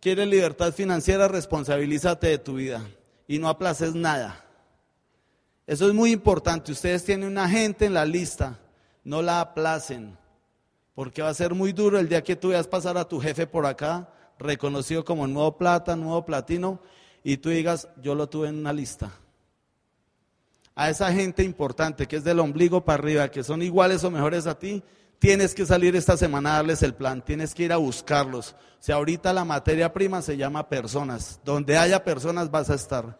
¿Quieres 0.00 0.26
libertad 0.26 0.72
financiera? 0.72 1.28
Responsabilízate 1.28 2.28
de 2.28 2.38
tu 2.38 2.54
vida 2.54 2.82
y 3.28 3.38
no 3.38 3.48
aplaces 3.48 3.94
nada. 3.94 4.44
Eso 5.66 5.86
es 5.86 5.94
muy 5.94 6.10
importante. 6.10 6.72
Ustedes 6.72 7.04
tienen 7.04 7.28
una 7.28 7.48
gente 7.48 7.84
en 7.84 7.94
la 7.94 8.06
lista, 8.06 8.58
no 9.04 9.20
la 9.20 9.40
aplacen, 9.40 10.16
porque 10.94 11.22
va 11.22 11.28
a 11.28 11.34
ser 11.34 11.54
muy 11.54 11.72
duro 11.72 11.98
el 11.98 12.08
día 12.08 12.24
que 12.24 12.34
tú 12.34 12.48
veas 12.48 12.66
pasar 12.66 12.96
a 12.96 13.06
tu 13.06 13.20
jefe 13.20 13.46
por 13.46 13.66
acá, 13.66 14.08
reconocido 14.38 15.04
como 15.04 15.26
nuevo 15.26 15.56
plata, 15.58 15.94
nuevo 15.94 16.24
platino, 16.24 16.80
y 17.22 17.36
tú 17.36 17.50
digas, 17.50 17.88
yo 18.00 18.14
lo 18.14 18.28
tuve 18.28 18.48
en 18.48 18.58
una 18.58 18.72
lista 18.72 19.12
a 20.74 20.90
esa 20.90 21.12
gente 21.12 21.42
importante 21.42 22.06
que 22.06 22.16
es 22.16 22.24
del 22.24 22.40
ombligo 22.40 22.84
para 22.84 23.02
arriba, 23.02 23.30
que 23.30 23.44
son 23.44 23.62
iguales 23.62 24.04
o 24.04 24.10
mejores 24.10 24.46
a 24.46 24.58
ti, 24.58 24.82
tienes 25.18 25.54
que 25.54 25.66
salir 25.66 25.94
esta 25.94 26.16
semana 26.16 26.52
a 26.52 26.56
darles 26.56 26.82
el 26.82 26.94
plan, 26.94 27.22
tienes 27.22 27.54
que 27.54 27.64
ir 27.64 27.72
a 27.72 27.76
buscarlos. 27.76 28.56
O 28.80 28.84
sea, 28.84 28.96
ahorita 28.96 29.32
la 29.32 29.44
materia 29.44 29.92
prima 29.92 30.22
se 30.22 30.36
llama 30.36 30.68
personas. 30.68 31.40
Donde 31.44 31.76
haya 31.76 32.02
personas 32.02 32.50
vas 32.50 32.70
a 32.70 32.74
estar. 32.74 33.18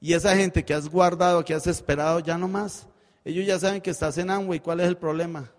Y 0.00 0.14
esa 0.14 0.36
gente 0.36 0.64
que 0.64 0.74
has 0.74 0.88
guardado, 0.88 1.44
que 1.44 1.54
has 1.54 1.66
esperado, 1.66 2.20
ya 2.20 2.36
no 2.36 2.48
más. 2.48 2.88
Ellos 3.24 3.46
ya 3.46 3.58
saben 3.58 3.80
que 3.80 3.90
estás 3.90 4.18
en 4.18 4.30
Amway. 4.30 4.60
¿Cuál 4.60 4.80
es 4.80 4.88
el 4.88 4.96
problema? 4.96 5.50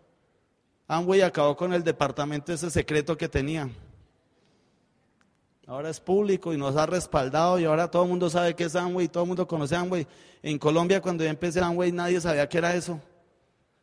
Amway 0.88 1.22
acabó 1.22 1.56
con 1.56 1.74
el 1.74 1.84
departamento 1.84 2.54
ese 2.54 2.70
secreto 2.70 3.18
que 3.18 3.30
tenía. 3.30 3.70
Ahora 5.68 5.90
es 5.90 6.00
público 6.00 6.54
y 6.54 6.58
nos 6.58 6.76
ha 6.76 6.86
respaldado 6.86 7.58
y 7.58 7.66
ahora 7.66 7.90
todo 7.90 8.04
el 8.04 8.10
mundo 8.10 8.30
sabe 8.30 8.56
que 8.56 8.66
es 8.66 8.76
Amway, 8.76 9.08
todo 9.08 9.24
el 9.24 9.28
mundo 9.28 9.48
conoce 9.48 9.76
Amway. 9.76 10.06
En 10.44 10.60
Colombia 10.60 11.02
cuando 11.02 11.24
yo 11.24 11.30
empecé 11.30 11.60
Amway 11.60 11.92
nadie 11.92 12.22
sabía 12.22 12.48
qué 12.48 12.60
era 12.60 12.76
eso, 12.76 13.00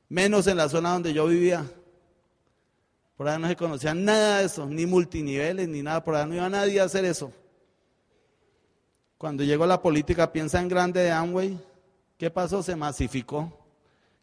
menos 0.08 0.46
en 0.46 0.58
la 0.58 0.68
zona 0.68 0.92
donde 0.92 1.12
yo 1.12 1.26
vivía. 1.26 1.64
Por 3.16 3.26
allá 3.26 3.38
no 3.38 3.48
se 3.48 3.56
conocía 3.56 3.94
nada 3.94 4.38
de 4.38 4.44
eso, 4.44 4.66
ni 4.66 4.86
multiniveles, 4.86 5.68
ni 5.68 5.82
nada, 5.82 6.04
por 6.04 6.14
allá 6.14 6.26
no 6.26 6.34
iba 6.36 6.48
nadie 6.48 6.80
a 6.80 6.84
hacer 6.84 7.04
eso. 7.04 7.32
Cuando 9.18 9.42
llegó 9.42 9.66
la 9.66 9.82
política, 9.82 10.32
piensa 10.32 10.60
en 10.60 10.68
grande 10.68 11.00
de 11.02 11.10
Amway, 11.10 11.58
¿qué 12.16 12.30
pasó? 12.30 12.62
Se 12.62 12.76
masificó. 12.76 13.52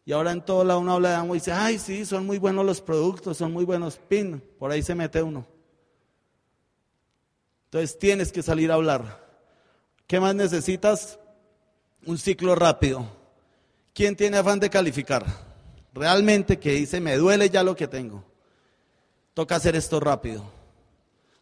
Y 0.06 0.12
ahora 0.12 0.32
en 0.32 0.44
todo 0.44 0.64
lado 0.64 0.80
uno 0.80 0.94
habla 0.94 1.10
de 1.10 1.14
Amway 1.16 1.36
y 1.36 1.40
dice, 1.40 1.52
ay, 1.52 1.78
sí, 1.78 2.06
son 2.06 2.24
muy 2.24 2.38
buenos 2.38 2.64
los 2.64 2.80
productos, 2.80 3.36
son 3.36 3.52
muy 3.52 3.66
buenos, 3.66 3.98
pin, 3.98 4.42
por 4.58 4.70
ahí 4.70 4.82
se 4.82 4.94
mete 4.94 5.22
uno. 5.22 5.46
Entonces 7.70 7.96
tienes 8.00 8.32
que 8.32 8.42
salir 8.42 8.72
a 8.72 8.74
hablar. 8.74 9.24
¿Qué 10.08 10.18
más 10.18 10.34
necesitas? 10.34 11.20
Un 12.04 12.18
ciclo 12.18 12.56
rápido. 12.56 13.06
¿Quién 13.94 14.16
tiene 14.16 14.38
afán 14.38 14.58
de 14.58 14.68
calificar? 14.68 15.24
Realmente 15.94 16.58
que 16.58 16.72
dice, 16.72 17.00
me 17.00 17.16
duele 17.16 17.48
ya 17.48 17.62
lo 17.62 17.76
que 17.76 17.86
tengo. 17.86 18.24
Toca 19.34 19.54
hacer 19.54 19.76
esto 19.76 20.00
rápido. 20.00 20.42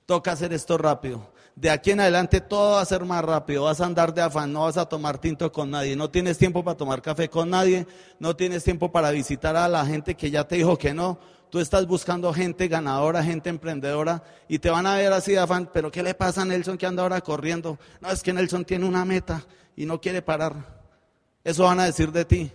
Toca 0.05 0.33
hacer 0.33 0.53
esto 0.53 0.77
rápido. 0.77 1.33
De 1.61 1.71
aquí 1.71 1.91
en 1.91 1.99
adelante 1.99 2.41
todo 2.41 2.77
va 2.77 2.81
a 2.81 2.85
ser 2.85 3.05
más 3.05 3.25
rápido. 3.25 3.65
Vas 3.65 3.81
a 3.81 3.87
andar 3.87 4.15
de 4.15 4.23
afán, 4.23 4.53
no 4.53 4.63
vas 4.63 4.77
a 4.77 4.87
tomar 4.87 5.19
tinto 5.19 5.51
con 5.51 5.73
nadie. 5.73 5.97
No 5.97 6.09
tienes 6.09 6.39
tiempo 6.39 6.63
para 6.63 6.77
tomar 6.77 7.03
café 7.03 7.29
con 7.29 7.51
nadie. 7.51 7.85
No 8.21 8.37
tienes 8.37 8.63
tiempo 8.63 8.93
para 8.93 9.11
visitar 9.11 9.57
a 9.57 9.69
la 9.69 9.85
gente 9.85 10.15
que 10.15 10.31
ya 10.31 10.45
te 10.45 10.55
dijo 10.55 10.79
que 10.79 10.95
no 10.95 11.19
Tú 11.51 11.61
estás 11.61 11.87
buscando 11.87 12.33
gente 12.33 12.69
ganadora, 12.69 13.25
gente 13.25 13.49
emprendedora 13.49 14.23
y 14.49 14.59
te 14.59 14.69
van 14.69 14.87
a 14.87 14.97
ver 14.97 15.13
así 15.13 15.33
de 15.33 15.39
afán, 15.39 15.71
pero 15.73 15.91
¿qué 15.91 16.03
le 16.03 16.13
pasa 16.13 16.43
a 16.43 16.45
Nelson 16.45 16.77
que 16.77 16.85
anda 16.85 17.03
ahora 17.03 17.23
corriendo? 17.23 17.79
No, 18.01 18.11
es 18.11 18.23
que 18.23 18.35
Nelson 18.35 18.67
tiene 18.67 18.85
una 18.85 19.07
meta 19.07 19.43
y 19.75 19.87
no 19.87 19.99
quiere 19.99 20.21
parar. 20.21 20.55
Eso 21.43 21.65
van 21.65 21.81
a 21.81 21.87
decir 21.87 22.13
de 22.13 22.27
ti. 22.27 22.53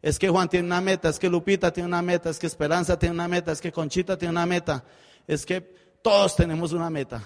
Es 0.00 0.18
que 0.18 0.30
Juan 0.30 0.48
tiene 0.48 0.66
una 0.66 0.80
meta, 0.80 1.10
es 1.10 1.18
que 1.18 1.28
Lupita 1.28 1.70
tiene 1.70 1.86
una 1.86 2.00
meta, 2.00 2.30
es 2.30 2.38
que 2.38 2.46
Esperanza 2.46 2.98
tiene 2.98 3.14
una 3.14 3.28
meta, 3.28 3.52
es 3.52 3.60
que 3.60 3.70
Conchita 3.70 4.16
tiene 4.16 4.32
una 4.32 4.46
meta, 4.46 4.84
es 5.26 5.44
que 5.44 5.60
todos 6.02 6.34
tenemos 6.34 6.72
una 6.72 6.88
meta 6.88 7.22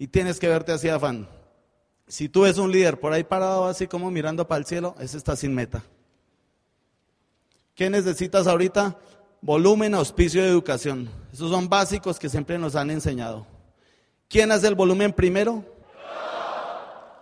y 0.00 0.08
tienes 0.08 0.40
que 0.40 0.48
verte 0.48 0.72
así 0.72 0.86
de 0.86 0.94
afán. 0.94 1.28
Si 2.08 2.30
tú 2.30 2.40
ves 2.40 2.56
un 2.56 2.72
líder 2.72 2.98
por 2.98 3.12
ahí 3.12 3.22
parado 3.22 3.66
así 3.66 3.86
como 3.86 4.10
mirando 4.10 4.48
para 4.48 4.58
el 4.58 4.64
cielo, 4.64 4.96
ese 4.98 5.18
está 5.18 5.36
sin 5.36 5.54
meta. 5.54 5.82
¿Qué 7.74 7.90
necesitas 7.90 8.46
ahorita? 8.46 8.96
Volumen, 9.42 9.94
auspicio 9.94 10.42
y 10.42 10.48
educación. 10.48 11.10
Esos 11.30 11.50
son 11.50 11.68
básicos 11.68 12.18
que 12.18 12.30
siempre 12.30 12.56
nos 12.56 12.76
han 12.76 12.90
enseñado. 12.90 13.46
¿Quién 14.26 14.50
hace 14.52 14.68
el 14.68 14.74
volumen 14.74 15.12
primero? 15.12 15.62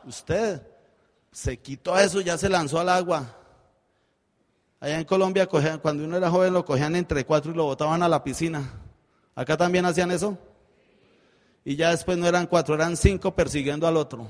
Usted. 0.04 0.62
Se 1.32 1.56
quitó 1.56 1.98
eso, 1.98 2.20
ya 2.20 2.38
se 2.38 2.48
lanzó 2.48 2.78
al 2.78 2.90
agua. 2.90 3.36
Allá 4.78 5.00
en 5.00 5.04
Colombia, 5.04 5.48
cuando 5.48 6.04
uno 6.04 6.16
era 6.16 6.30
joven, 6.30 6.52
lo 6.52 6.64
cogían 6.64 6.94
entre 6.94 7.26
cuatro 7.26 7.50
y 7.50 7.56
lo 7.56 7.64
botaban 7.64 8.04
a 8.04 8.08
la 8.08 8.22
piscina. 8.22 8.72
¿Acá 9.34 9.56
también 9.56 9.84
hacían 9.84 10.12
eso? 10.12 10.38
Y 11.68 11.76
ya 11.76 11.90
después 11.90 12.16
no 12.16 12.26
eran 12.26 12.46
cuatro, 12.46 12.74
eran 12.74 12.96
cinco 12.96 13.34
persiguiendo 13.34 13.86
al 13.86 13.98
otro. 13.98 14.26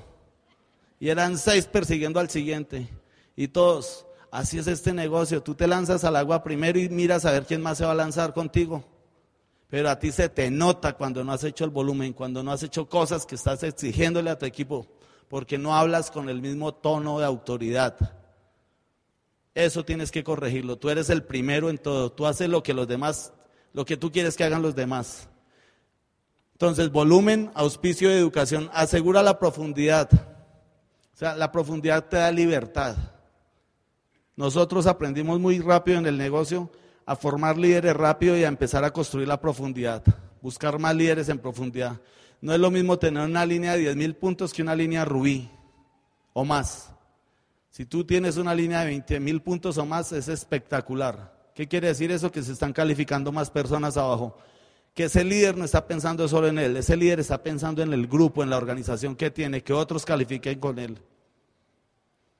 Y 0.99 1.09
eran 1.09 1.39
seis 1.39 1.67
persiguiendo 1.67 2.19
al 2.19 2.29
siguiente. 2.29 2.89
Y 3.37 3.47
todos, 3.47 4.09
Así 4.33 4.59
es 4.59 4.67
este 4.67 4.93
negocio. 4.93 5.41
Tú 5.41 5.55
te 5.55 5.69
lanzas 5.69 6.03
al 6.03 6.17
agua 6.17 6.43
primero 6.43 6.81
y 6.81 6.89
miras 6.89 7.25
a 7.25 7.31
ver 7.31 7.47
quién 7.47 7.63
más 7.63 7.79
se 7.79 7.85
va 7.85 7.93
a 7.93 7.95
lanzar 7.95 8.35
contigo. 8.35 8.85
Pero 9.69 9.89
a 9.89 10.01
ti 10.01 10.11
se 10.11 10.29
te 10.29 10.51
nota 10.51 10.95
cuando 10.95 11.23
no 11.23 11.31
has 11.31 11.45
hecho 11.45 11.65
el 11.65 11.71
volumen, 11.71 12.13
cuando 12.13 12.43
no 12.43 12.51
has 12.51 12.65
hecho 12.65 12.89
cosas 12.89 13.25
que 13.25 13.37
estás 13.37 13.63
exigiéndole 13.63 14.31
a 14.31 14.39
tu 14.39 14.45
equipo, 14.45 14.89
porque 15.29 15.59
no 15.59 15.77
hablas 15.77 16.11
con 16.11 16.29
el 16.29 16.43
mismo 16.43 16.75
tono 16.75 17.21
de 17.21 17.25
autoridad. 17.25 17.97
Eso 19.55 19.85
tienes 19.85 20.11
que 20.11 20.25
corregirlo. 20.25 20.77
Tú 20.77 20.91
eres 20.91 21.09
el 21.09 21.23
primero 21.23 21.71
en 21.71 21.79
todo. 21.79 22.11
Tú 22.11 22.27
haces 22.27 22.49
lo 22.49 22.65
que 22.65 22.75
los 22.75 22.89
demás, 22.89 23.33
lo 23.73 23.85
que 23.85 23.97
tú 23.97 24.11
quieres 24.11 24.37
que 24.37 24.43
hagan 24.43 24.63
los 24.63 24.75
demás. 24.75 25.29
Entonces, 26.61 26.91
volumen, 26.91 27.53
auspicio 27.55 28.11
y 28.11 28.15
educación. 28.15 28.69
Asegura 28.73 29.23
la 29.23 29.39
profundidad. 29.39 30.11
O 30.13 31.17
sea, 31.17 31.37
la 31.37 31.53
profundidad 31.53 32.09
te 32.09 32.17
da 32.17 32.33
libertad. 32.33 32.97
Nosotros 34.35 34.89
aprendimos 34.89 35.39
muy 35.39 35.61
rápido 35.61 35.99
en 35.99 36.07
el 36.07 36.19
negocio 36.19 36.69
a 37.07 37.15
formar 37.15 37.57
líderes 37.57 37.95
rápido 37.95 38.37
y 38.37 38.43
a 38.43 38.49
empezar 38.49 38.83
a 38.83 38.93
construir 38.93 39.29
la 39.29 39.41
profundidad, 39.41 40.03
buscar 40.43 40.81
más 40.81 40.97
líderes 40.97 41.29
en 41.29 41.39
profundidad. 41.39 42.01
No 42.41 42.53
es 42.53 42.59
lo 42.59 42.73
mismo 42.73 42.99
tener 42.99 43.25
una 43.25 43.47
línea 43.47 43.75
de 43.75 43.79
10 43.79 43.97
mil 43.97 44.17
puntos 44.17 44.53
que 44.53 44.63
una 44.63 44.75
línea 44.75 45.05
rubí 45.05 45.49
o 46.33 46.45
más. 46.45 46.91
Si 47.71 47.85
tú 47.85 48.03
tienes 48.05 48.37
una 48.37 48.53
línea 48.53 48.81
de 48.81 48.87
20 48.87 49.21
mil 49.21 49.43
puntos 49.43 49.79
o 49.79 49.87
más, 49.87 50.11
es 50.11 50.27
espectacular. 50.27 51.53
¿Qué 51.55 51.69
quiere 51.69 51.87
decir 51.87 52.11
eso? 52.11 52.33
Que 52.33 52.43
se 52.43 52.51
están 52.51 52.73
calificando 52.73 53.31
más 53.31 53.49
personas 53.49 53.97
abajo. 53.97 54.37
Que 54.99 55.05
ese 55.05 55.23
líder 55.23 55.57
no 55.57 55.65
está 55.65 55.87
pensando 55.87 56.27
solo 56.27 56.49
en 56.49 56.59
él, 56.59 56.77
ese 56.77 56.97
líder 56.97 57.21
está 57.21 57.41
pensando 57.41 57.85
en 57.85 57.93
el 57.93 58.09
grupo, 58.09 58.43
en 58.43 58.51
la 58.51 58.57
organización 58.57 59.15
que 59.15 59.31
tiene, 59.31 59.63
que 59.63 59.73
otros 59.73 60.05
califiquen 60.05 60.59
con 60.59 60.77
él. 60.81 60.99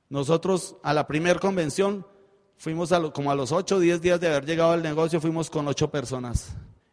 Nosotros 0.09 0.75
a 0.83 0.93
la 0.93 1.07
primera 1.07 1.39
convención 1.39 2.05
fuimos 2.57 2.91
a 2.91 3.13
como 3.13 3.31
a 3.31 3.35
los 3.35 3.53
8 3.53 3.77
o 3.77 3.79
10 3.79 4.01
días 4.01 4.19
de 4.19 4.27
haber 4.27 4.45
llegado 4.45 4.73
al 4.73 4.83
negocio, 4.83 5.21
fuimos 5.21 5.49
con 5.49 5.69
ocho 5.69 5.89
personas. 5.89 6.49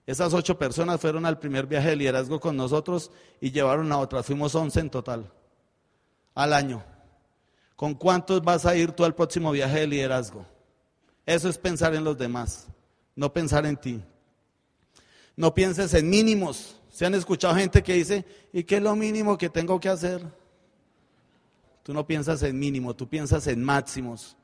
Esas 0.07 0.35
ocho 0.35 0.57
personas 0.57 1.01
fueron 1.01 1.27
al 1.27 1.41
primer 1.41 1.67
viaje 1.67 1.89
de 1.89 1.97
liderazgo 1.97 2.39
con 2.39 2.57
nosotros 2.57 3.11
y 3.41 3.51
llevaron 3.51 3.91
a 3.91 3.99
otras. 3.99 4.25
Fuimos 4.25 4.55
11 4.55 4.79
en 4.79 4.91
total 4.91 5.33
al 6.37 6.53
año. 6.53 6.85
¿Con 7.75 7.95
cuántos 7.95 8.41
vas 8.41 8.67
a 8.67 8.77
ir 8.77 8.93
tú 8.93 9.05
al 9.05 9.17
próximo 9.17 9.51
viaje 9.51 9.81
de 9.81 9.89
liderazgo? 9.89 10.47
Eso 11.27 11.49
es 11.49 11.59
pensar 11.59 11.93
en 11.97 12.05
los 12.05 12.17
demás, 12.17 12.69
no 13.17 13.33
pensar 13.33 13.67
en 13.67 13.77
ti. 13.77 14.01
No 15.37 15.55
pienses 15.55 15.93
en 15.95 16.09
mínimos. 16.09 16.81
¿Se 16.91 17.05
han 17.05 17.15
escuchado 17.15 17.55
gente 17.55 17.83
que 17.83 17.93
dice, 17.93 18.25
¿y 18.53 18.65
qué 18.65 18.77
es 18.77 18.83
lo 18.83 18.97
mínimo 18.97 19.37
que 19.37 19.51
tengo 19.51 19.79
que 19.79 19.91
hacer? 19.91 20.23
Tú 21.83 21.93
no 21.93 22.07
piensas 22.07 22.43
en 22.43 22.59
mínimo, 22.59 22.97
tú 22.97 23.07
piensas 23.07 23.47
en 23.47 23.63
máximos. 23.63 24.37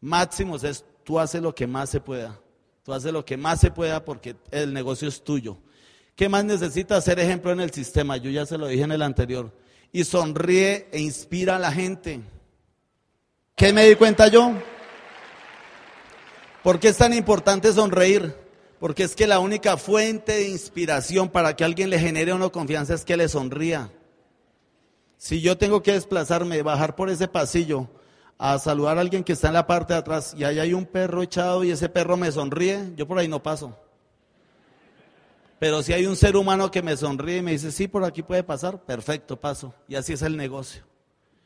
Máximos 0.00 0.64
es 0.64 0.84
tú 1.04 1.18
haces 1.18 1.40
lo 1.40 1.54
que 1.54 1.66
más 1.66 1.90
se 1.90 2.00
pueda. 2.00 2.38
Tú 2.84 2.92
haces 2.92 3.12
lo 3.12 3.24
que 3.24 3.36
más 3.36 3.60
se 3.60 3.70
pueda 3.70 4.04
porque 4.04 4.36
el 4.50 4.72
negocio 4.72 5.08
es 5.08 5.22
tuyo. 5.22 5.58
¿Qué 6.16 6.28
más 6.28 6.44
necesitas 6.44 7.04
ser 7.04 7.18
ejemplo 7.20 7.52
en 7.52 7.60
el 7.60 7.70
sistema? 7.70 8.16
Yo 8.16 8.30
ya 8.30 8.44
se 8.44 8.58
lo 8.58 8.66
dije 8.66 8.82
en 8.82 8.92
el 8.92 9.02
anterior. 9.02 9.56
Y 9.92 10.04
sonríe 10.04 10.88
e 10.92 11.00
inspira 11.00 11.56
a 11.56 11.58
la 11.58 11.72
gente. 11.72 12.20
¿Qué 13.54 13.72
me 13.72 13.86
di 13.86 13.94
cuenta 13.94 14.28
yo? 14.28 14.52
¿Por 16.62 16.78
qué 16.78 16.88
es 16.88 16.96
tan 16.96 17.14
importante 17.14 17.72
sonreír? 17.72 18.34
Porque 18.80 19.04
es 19.04 19.14
que 19.14 19.26
la 19.26 19.40
única 19.40 19.76
fuente 19.76 20.32
de 20.32 20.48
inspiración 20.48 21.28
para 21.28 21.54
que 21.54 21.64
alguien 21.64 21.90
le 21.90 21.98
genere 21.98 22.32
una 22.32 22.48
confianza 22.48 22.94
es 22.94 23.04
que 23.04 23.18
le 23.18 23.28
sonría. 23.28 23.92
Si 25.18 25.42
yo 25.42 25.58
tengo 25.58 25.82
que 25.82 25.92
desplazarme, 25.92 26.62
bajar 26.62 26.96
por 26.96 27.10
ese 27.10 27.28
pasillo 27.28 27.90
a 28.38 28.58
saludar 28.58 28.96
a 28.96 29.02
alguien 29.02 29.22
que 29.22 29.34
está 29.34 29.48
en 29.48 29.54
la 29.54 29.66
parte 29.66 29.92
de 29.92 29.98
atrás 29.98 30.34
y 30.36 30.44
ahí 30.44 30.58
hay 30.58 30.72
un 30.72 30.86
perro 30.86 31.22
echado 31.22 31.62
y 31.62 31.70
ese 31.70 31.90
perro 31.90 32.16
me 32.16 32.32
sonríe, 32.32 32.94
yo 32.96 33.06
por 33.06 33.18
ahí 33.18 33.28
no 33.28 33.42
paso. 33.42 33.76
Pero 35.58 35.82
si 35.82 35.92
hay 35.92 36.06
un 36.06 36.16
ser 36.16 36.34
humano 36.34 36.70
que 36.70 36.80
me 36.80 36.96
sonríe 36.96 37.36
y 37.36 37.42
me 37.42 37.52
dice, 37.52 37.70
sí, 37.70 37.86
por 37.86 38.02
aquí 38.02 38.22
puede 38.22 38.42
pasar, 38.42 38.82
perfecto, 38.82 39.38
paso. 39.38 39.74
Y 39.88 39.94
así 39.94 40.14
es 40.14 40.22
el 40.22 40.38
negocio. 40.38 40.84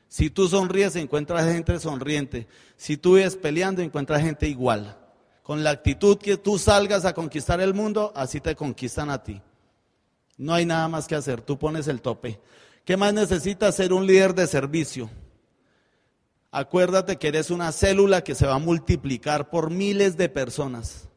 Si 0.07 0.31
tú 0.31 0.47
sonríes, 0.47 0.95
encuentras 0.95 1.45
gente 1.53 1.81
sonriente. 1.81 2.47
Si 2.77 2.97
tú 2.97 3.15
ves 3.15 3.35
peleando, 3.35 3.83
encuentras 3.83 4.23
gente 4.23 4.47
igual. 4.47 4.97
Con 5.45 5.63
la 5.63 5.69
actitud 5.69 6.17
que 6.17 6.39
tú 6.39 6.59
salgas 6.59 7.05
a 7.05 7.13
conquistar 7.13 7.61
el 7.61 7.75
mundo, 7.75 8.15
así 8.17 8.41
te 8.41 8.57
conquistan 8.57 9.11
a 9.11 9.23
ti. 9.23 9.43
No 10.39 10.55
hay 10.55 10.65
nada 10.65 10.89
más 10.89 11.07
que 11.07 11.17
hacer, 11.17 11.43
tú 11.43 11.59
pones 11.59 11.87
el 11.87 12.01
tope. 12.01 12.41
¿Qué 12.83 12.97
más 12.97 13.13
necesitas? 13.13 13.75
Ser 13.75 13.93
un 13.93 14.07
líder 14.07 14.35
de 14.35 14.47
servicio. 14.47 15.11
Acuérdate 16.51 17.19
que 17.19 17.29
eres 17.29 17.51
una 17.51 17.73
célula 17.73 18.25
que 18.25 18.35
se 18.35 18.47
va 18.47 18.55
a 18.55 18.59
multiplicar 18.59 19.51
por 19.51 19.69
miles 19.69 20.17
de 20.17 20.31
personas. 20.31 21.11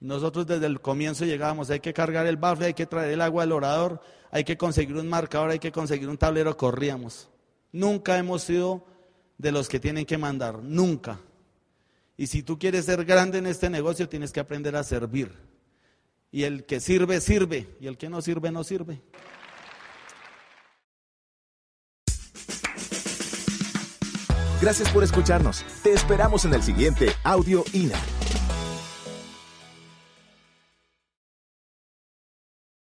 Nosotros 0.00 0.48
desde 0.48 0.66
el 0.66 0.80
comienzo 0.80 1.24
llegábamos, 1.24 1.70
hay 1.70 1.78
que 1.78 1.94
cargar 1.94 2.26
el 2.26 2.36
bafle, 2.36 2.66
hay 2.66 2.74
que 2.74 2.86
traer 2.86 3.12
el 3.12 3.20
agua 3.20 3.44
del 3.44 3.52
orador, 3.52 4.00
hay 4.32 4.42
que 4.42 4.56
conseguir 4.56 4.96
un 4.96 5.08
marcador, 5.08 5.50
hay 5.50 5.60
que 5.60 5.70
conseguir 5.70 6.08
un 6.08 6.18
tablero, 6.18 6.56
corríamos. 6.56 7.30
Nunca 7.70 8.18
hemos 8.18 8.42
sido 8.42 8.84
de 9.38 9.52
los 9.52 9.68
que 9.68 9.78
tienen 9.78 10.04
que 10.04 10.18
mandar, 10.18 10.58
nunca. 10.64 11.20
Y 12.20 12.26
si 12.26 12.42
tú 12.42 12.58
quieres 12.58 12.84
ser 12.84 13.06
grande 13.06 13.38
en 13.38 13.46
este 13.46 13.70
negocio, 13.70 14.06
tienes 14.06 14.30
que 14.30 14.40
aprender 14.40 14.76
a 14.76 14.84
servir. 14.84 15.32
Y 16.30 16.42
el 16.42 16.66
que 16.66 16.78
sirve, 16.78 17.18
sirve, 17.18 17.66
y 17.80 17.86
el 17.86 17.96
que 17.96 18.10
no 18.10 18.20
sirve, 18.20 18.52
no 18.52 18.62
sirve. 18.62 19.00
Gracias 24.60 24.90
por 24.90 25.02
escucharnos. 25.02 25.64
Te 25.82 25.94
esperamos 25.94 26.44
en 26.44 26.52
el 26.52 26.62
siguiente 26.62 27.10
Audio 27.24 27.64
INA. 27.72 27.98